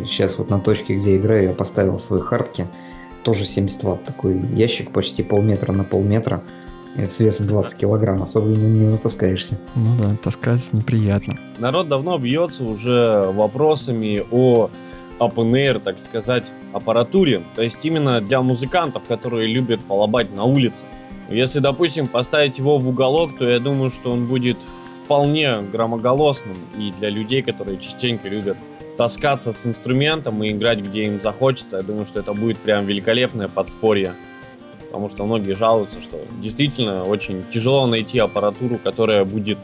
сейчас 0.06 0.38
вот 0.38 0.50
на 0.50 0.60
точке, 0.60 0.96
где 0.98 1.18
играю, 1.18 1.44
я 1.50 1.54
поставил 1.54 2.00
свой 2.00 2.22
хардки. 2.22 2.68
Тоже 3.24 3.46
70 3.46 3.84
ватт. 3.84 4.04
Такой 4.04 4.40
ящик 4.56 4.92
почти 4.92 5.22
полметра 5.24 5.72
на 5.74 5.84
полметра. 5.84 6.42
э, 6.98 7.06
С 7.06 7.20
весом 7.20 7.46
20 7.48 7.78
килограмм. 7.78 8.24
Особо 8.24 8.50
и 8.50 8.56
не, 8.56 8.80
не 8.80 8.86
натаскаешься. 8.88 9.60
Ну 9.76 9.96
да, 10.00 10.16
таскать 10.24 10.74
неприятно. 10.74 11.38
Народ 11.60 11.88
давно 11.88 12.18
бьется 12.18 12.64
уже 12.64 13.32
вопросами 13.32 14.24
о 14.32 14.72
open 15.21 15.51
air, 15.53 15.79
так 15.79 15.99
сказать, 15.99 16.51
аппаратуре. 16.73 17.43
То 17.55 17.62
есть 17.62 17.86
именно 17.86 18.19
для 18.19 18.41
музыкантов, 18.41 19.03
которые 19.07 19.47
любят 19.47 19.84
полобать 19.86 20.36
на 20.36 20.43
улице. 20.43 20.88
Если, 21.29 21.60
допустим, 21.60 22.07
поставить 22.07 22.57
его 22.57 22.77
в 22.77 22.89
уголок, 22.89 23.38
то 23.38 23.49
я 23.49 23.60
думаю, 23.60 23.91
что 23.91 24.12
он 24.12 24.27
будет 24.27 24.57
вполне 25.03 25.62
громоголосным 25.62 26.57
и 26.77 26.91
для 26.99 27.10
людей, 27.10 27.41
которые 27.41 27.77
частенько 27.77 28.27
любят 28.27 28.57
таскаться 28.97 29.53
с 29.53 29.65
инструментом 29.65 30.43
и 30.43 30.51
играть, 30.51 30.79
где 30.79 31.03
им 31.03 31.21
захочется. 31.21 31.77
Я 31.77 31.84
думаю, 31.84 32.05
что 32.05 32.19
это 32.19 32.34
будет 32.34 32.57
прям 32.57 32.86
великолепное 32.86 33.47
подспорье. 33.47 34.13
Потому 34.86 35.07
что 35.10 35.25
многие 35.25 35.53
жалуются, 35.53 36.01
что 36.01 36.19
действительно 36.41 37.03
очень 37.03 37.45
тяжело 37.49 37.88
найти 37.88 38.19
аппаратуру, 38.19 38.77
которая 38.77 39.23
будет 39.23 39.57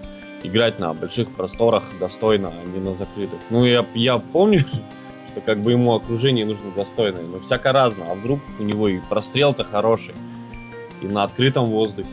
играть 0.44 0.80
на 0.80 0.94
больших 0.94 1.32
просторах 1.36 1.84
достойно, 2.00 2.54
а 2.54 2.68
не 2.68 2.80
на 2.80 2.94
закрытых. 2.94 3.40
Ну, 3.50 3.66
я, 3.66 3.86
я 3.94 4.18
помню, 4.20 4.64
что 5.38 5.46
как 5.46 5.62
бы 5.62 5.72
ему 5.72 5.94
окружение 5.94 6.46
нужно 6.46 6.72
достойное, 6.76 7.24
но 7.24 7.40
всяко 7.40 7.72
разно. 7.72 8.06
А 8.12 8.16
вдруг 8.16 8.40
у 8.60 8.64
него 8.64 8.88
и 8.88 9.00
прострел-то 9.10 9.64
хороший, 9.64 10.16
и 11.02 11.08
на 11.08 11.24
открытом 11.24 11.66
воздухе. 11.66 12.10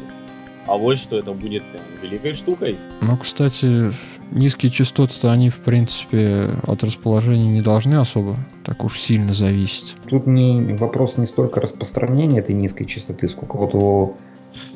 А 0.67 0.77
вот 0.77 0.99
что 0.99 1.19
это 1.19 1.33
будет 1.33 1.63
прям 1.71 1.83
великой 2.03 2.33
штукой. 2.33 2.77
Ну, 3.03 3.17
кстати, 3.19 3.93
низкие 4.31 4.71
частоты-то 4.71 5.31
они, 5.31 5.51
в 5.51 5.59
принципе, 5.59 6.51
от 6.67 6.83
расположения 6.83 7.49
не 7.49 7.61
должны 7.61 7.97
особо 7.97 8.37
так 8.65 8.83
уж 8.85 8.99
сильно 8.99 9.35
зависеть. 9.35 9.95
Тут 10.09 10.27
не 10.27 10.75
вопрос 10.75 11.19
не 11.19 11.27
столько 11.27 11.61
распространения 11.61 12.39
этой 12.39 12.55
низкой 12.55 12.87
частоты, 12.87 13.29
сколько 13.29 13.57
вот 13.57 13.75
его 13.75 14.17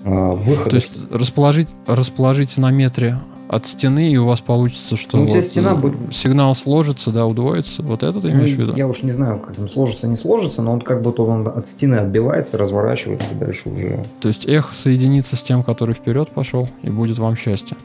э, 0.05 0.11
выхода. 0.11 0.71
То 0.71 0.77
есть 0.77 1.11
расположить, 1.11 1.69
расположите 1.87 2.61
на 2.61 2.71
метре 2.71 3.19
от 3.49 3.67
стены, 3.67 4.13
и 4.13 4.17
у 4.19 4.27
вас 4.27 4.41
получится, 4.41 4.97
что 4.97 5.17
Ну, 5.17 5.27
вот, 5.27 5.43
стена 5.45 5.73
э, 5.73 5.75
будет- 5.75 6.15
сигнал 6.15 6.55
сложится, 6.55 7.11
да, 7.11 7.25
удвоится. 7.27 7.83
Вот 7.83 8.03
это 8.03 8.21
ты 8.21 8.29
Ну, 8.29 8.35
имеешь 8.35 8.51
в 8.53 8.59
виду? 8.61 8.77
Я 8.77 8.87
уж 8.87 9.03
не 9.03 9.11
знаю, 9.11 9.39
как 9.41 9.57
там 9.57 9.69
сложится, 9.69 10.07
не 10.07 10.17
сложится, 10.17 10.61
но 10.63 10.73
он 10.73 10.81
как 10.83 11.01
будто 11.03 11.23
он 11.23 11.47
от 11.49 11.67
стены 11.67 11.97
отбивается, 11.97 12.59
разворачивается 12.59 13.31
и 13.33 13.35
дальше 13.35 13.69
уже 13.71 14.05
То 14.21 14.29
есть 14.29 14.45
эхо 14.47 14.75
соединится 14.75 15.35
с 15.37 15.43
тем, 15.43 15.63
который 15.63 15.95
вперед 15.95 16.29
пошел, 16.31 16.69
и 16.83 16.91
будет 16.91 17.19
вам 17.19 17.37
счастье. 17.37 17.77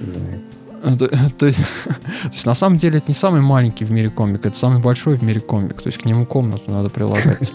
знает. 0.00 0.40
Это- 0.82 1.08
То 1.38 1.46
есть, 1.46 1.58
то 1.86 2.30
есть 2.32 2.46
на 2.46 2.54
самом 2.54 2.76
деле 2.78 2.98
это 2.98 3.06
не 3.08 3.14
самый 3.14 3.40
маленький 3.40 3.84
в 3.84 3.92
мире 3.92 4.10
комик, 4.10 4.46
это 4.46 4.56
самый 4.56 4.80
большой 4.80 5.16
в 5.16 5.22
мире 5.22 5.40
комик. 5.40 5.80
То 5.82 5.88
есть 5.88 5.98
к 5.98 6.04
нему 6.04 6.26
комнату 6.26 6.70
надо 6.70 6.90
прилагать. 6.90 7.50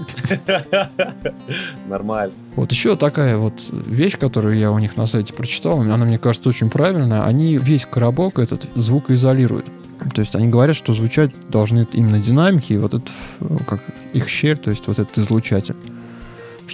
Нормально. 1.88 2.33
Вот 2.55 2.71
еще 2.71 2.95
такая 2.95 3.38
вот 3.38 3.53
вещь, 3.71 4.17
которую 4.17 4.57
я 4.57 4.71
у 4.71 4.79
них 4.79 4.97
на 4.97 5.05
сайте 5.05 5.33
прочитал, 5.33 5.79
она 5.81 5.97
мне 6.05 6.17
кажется 6.17 6.49
очень 6.49 6.69
правильная. 6.69 7.23
Они 7.23 7.57
весь 7.57 7.86
коробок 7.86 8.39
этот 8.39 8.67
звукоизолируют. 8.75 9.65
То 10.13 10.21
есть 10.21 10.36
они 10.36 10.47
говорят, 10.49 10.75
что 10.75 10.93
звучать 10.93 11.31
должны 11.49 11.88
именно 11.93 12.19
динамики, 12.19 12.73
и 12.73 12.77
вот 12.77 12.93
этот, 12.93 13.09
э, 13.39 13.57
как 13.65 13.79
их 14.12 14.27
щель, 14.27 14.57
то 14.57 14.69
есть 14.69 14.86
вот 14.88 14.99
этот 14.99 15.17
излучатель. 15.17 15.75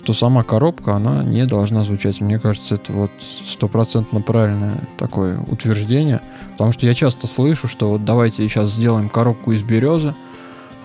Что 0.02 0.14
сама 0.14 0.44
коробка, 0.44 0.96
она 0.96 1.26
не 1.26 1.46
должна 1.46 1.84
звучать. 1.84 2.22
Мне 2.22 2.40
кажется, 2.40 2.76
это 2.76 2.94
вот 2.94 3.12
стопроцентно 3.46 4.22
правильное 4.22 4.88
такое 4.98 5.42
утверждение. 5.42 6.22
Потому 6.54 6.72
что 6.72 6.86
я 6.86 6.96
часто 6.96 7.28
слышу, 7.28 7.68
что 7.68 7.90
вот 7.90 8.06
давайте 8.06 8.48
сейчас 8.48 8.72
сделаем 8.72 9.10
коробку 9.10 9.52
из 9.52 9.62
березы, 9.62 10.16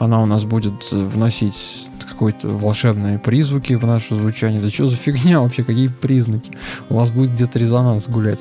она 0.00 0.20
у 0.20 0.26
нас 0.26 0.44
будет 0.44 0.90
вносить 0.90 1.88
какой-то 2.08 2.48
волшебные 2.48 3.20
призвуки 3.20 3.74
в 3.74 3.86
наше 3.86 4.16
звучание. 4.16 4.60
Да 4.60 4.68
что 4.68 4.88
за 4.88 4.96
фигня 4.96 5.40
вообще, 5.40 5.62
какие 5.62 5.86
признаки? 5.86 6.50
У 6.88 6.96
вас 6.96 7.10
будет 7.10 7.30
где-то 7.30 7.60
резонанс 7.60 8.08
гулять. 8.08 8.40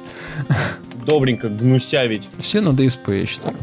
Добренько 1.05 1.49
гнусявить. 1.49 2.29
Все 2.39 2.61
на 2.61 2.69
DSP, 2.69 3.19
я 3.19 3.25
считаю. 3.27 3.55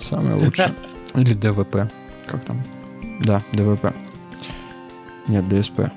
Самое 0.00 0.36
лучшее. 0.36 0.72
Или 1.16 1.34
ДВП. 1.34 1.90
Как 2.28 2.44
там? 2.44 2.62
Да, 3.24 3.42
ДВП. 3.52 3.92
Нет, 5.26 5.44
ДСП. 5.46 5.90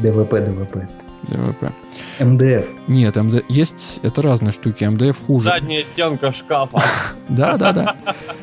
ДВП, 0.00 0.32
ДВП. 0.40 0.88
ДВП. 1.22 1.72
МДФ. 2.18 2.68
Нет, 2.88 3.16
МД... 3.16 3.44
есть... 3.48 4.00
Это 4.02 4.22
разные 4.22 4.52
штуки. 4.52 4.84
МДФ 4.84 5.26
хуже. 5.26 5.44
Задняя 5.44 5.84
стенка 5.84 6.32
шкафа. 6.32 6.82
Да, 7.28 7.56
да, 7.56 7.72
да. 7.72 7.94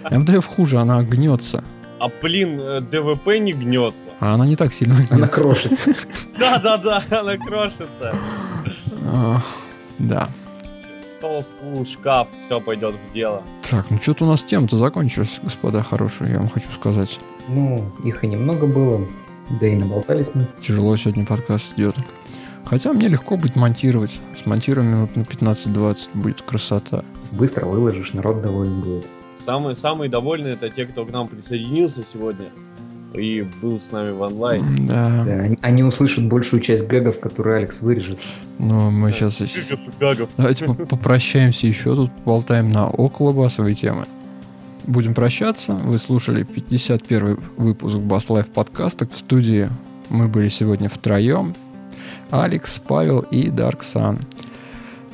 МДФ 0.10 0.46
хуже, 0.46 0.78
она 0.78 1.02
гнется. 1.04 1.63
А 2.00 2.10
блин, 2.22 2.60
э, 2.60 2.80
ДВП 2.80 3.39
не 3.39 3.54
гнется. 3.54 4.10
А 4.20 4.36
она 4.36 4.46
не 4.46 4.56
так 4.56 4.74
сильно 4.74 4.96
гнется. 4.96 5.15
Она 5.15 5.28
крошится. 5.28 5.96
Да-да-да, 6.38 7.04
она 7.10 7.38
крошится. 7.38 8.13
Да. 9.98 10.30
Стол, 11.10 11.41
стул, 11.43 11.86
шкаф, 11.86 12.28
все 12.46 12.62
пойдет 12.62 12.93
в 12.93 13.13
дело. 13.13 13.41
Так, 13.67 13.89
ну 13.89 14.00
что-то 14.00 14.26
у 14.26 14.28
нас 14.28 14.43
темы-то 14.43 14.78
закончились, 14.78 15.39
господа 15.41 15.82
хорошие, 15.82 16.30
я 16.30 16.38
вам 16.38 16.50
хочу 16.50 16.70
сказать. 16.70 17.20
Ну, 17.48 17.91
их 18.04 18.24
и 18.24 18.28
немного 18.28 18.67
было. 18.67 19.08
Да 19.50 19.68
и 19.68 19.76
наболтались 19.76 20.32
мы. 20.34 20.48
Тяжело 20.62 20.96
сегодня 20.98 21.26
подкаст 21.26 21.74
идет. 21.78 21.96
Хотя 22.66 22.92
мне 22.92 23.08
легко 23.08 23.38
будет 23.38 23.56
монтировать. 23.56 24.20
Смонтируем 24.42 24.88
минут 24.88 25.16
на 25.16 25.22
15-20, 25.22 25.98
будет 26.16 26.42
красота. 26.42 27.06
Быстро 27.32 27.66
выложишь, 27.66 28.14
народ 28.14 28.42
доволен 28.42 28.82
будет. 28.82 29.08
Самые, 29.38 29.76
самые 29.76 30.10
довольные 30.10 30.54
это 30.54 30.70
те, 30.70 30.86
кто 30.86 31.06
к 31.06 31.12
нам 31.12 31.28
присоединился 31.28 32.04
сегодня 32.04 32.48
и 33.14 33.48
был 33.62 33.80
с 33.80 33.92
нами 33.92 34.12
в 34.12 34.22
онлайн. 34.22 34.86
Да. 34.88 35.24
Да, 35.26 35.34
они, 35.34 35.58
они 35.62 35.84
услышат 35.84 36.28
большую 36.28 36.62
часть 36.62 36.88
гэгов, 36.88 37.20
которые 37.20 37.58
Алекс 37.58 37.82
вырежет. 37.82 38.20
Ну, 38.60 38.92
мы 38.92 39.12
сейчас... 39.12 39.38
Гагов 39.40 40.00
гагов. 40.00 40.30
Давайте 40.38 40.66
по- 40.66 40.74
попрощаемся 40.74 41.68
еще 41.68 41.96
тут, 41.96 42.12
болтаем 42.26 42.72
на 42.72 42.90
около 42.90 43.32
басовой 43.32 43.76
темы. 43.76 44.06
Будем 44.88 45.13
прощаться. 45.13 45.73
Вы 45.73 45.97
слушали 45.97 46.43
51 46.43 47.39
выпуск 47.58 47.97
Bass 47.98 48.30
Life 48.30 48.48
подкаста. 48.47 49.06
В 49.06 49.17
студии 49.17 49.69
мы 50.10 50.30
были 50.30 50.47
сегодня 50.47 50.88
втроем. 50.88 51.54
Алекс, 52.32 52.80
Павел 52.80 53.19
и 53.19 53.50
Dark 53.50 53.84
Sun. 53.84 54.17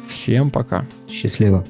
Всем 0.07 0.51
пока. 0.51 0.85
Счастливо. 1.09 1.65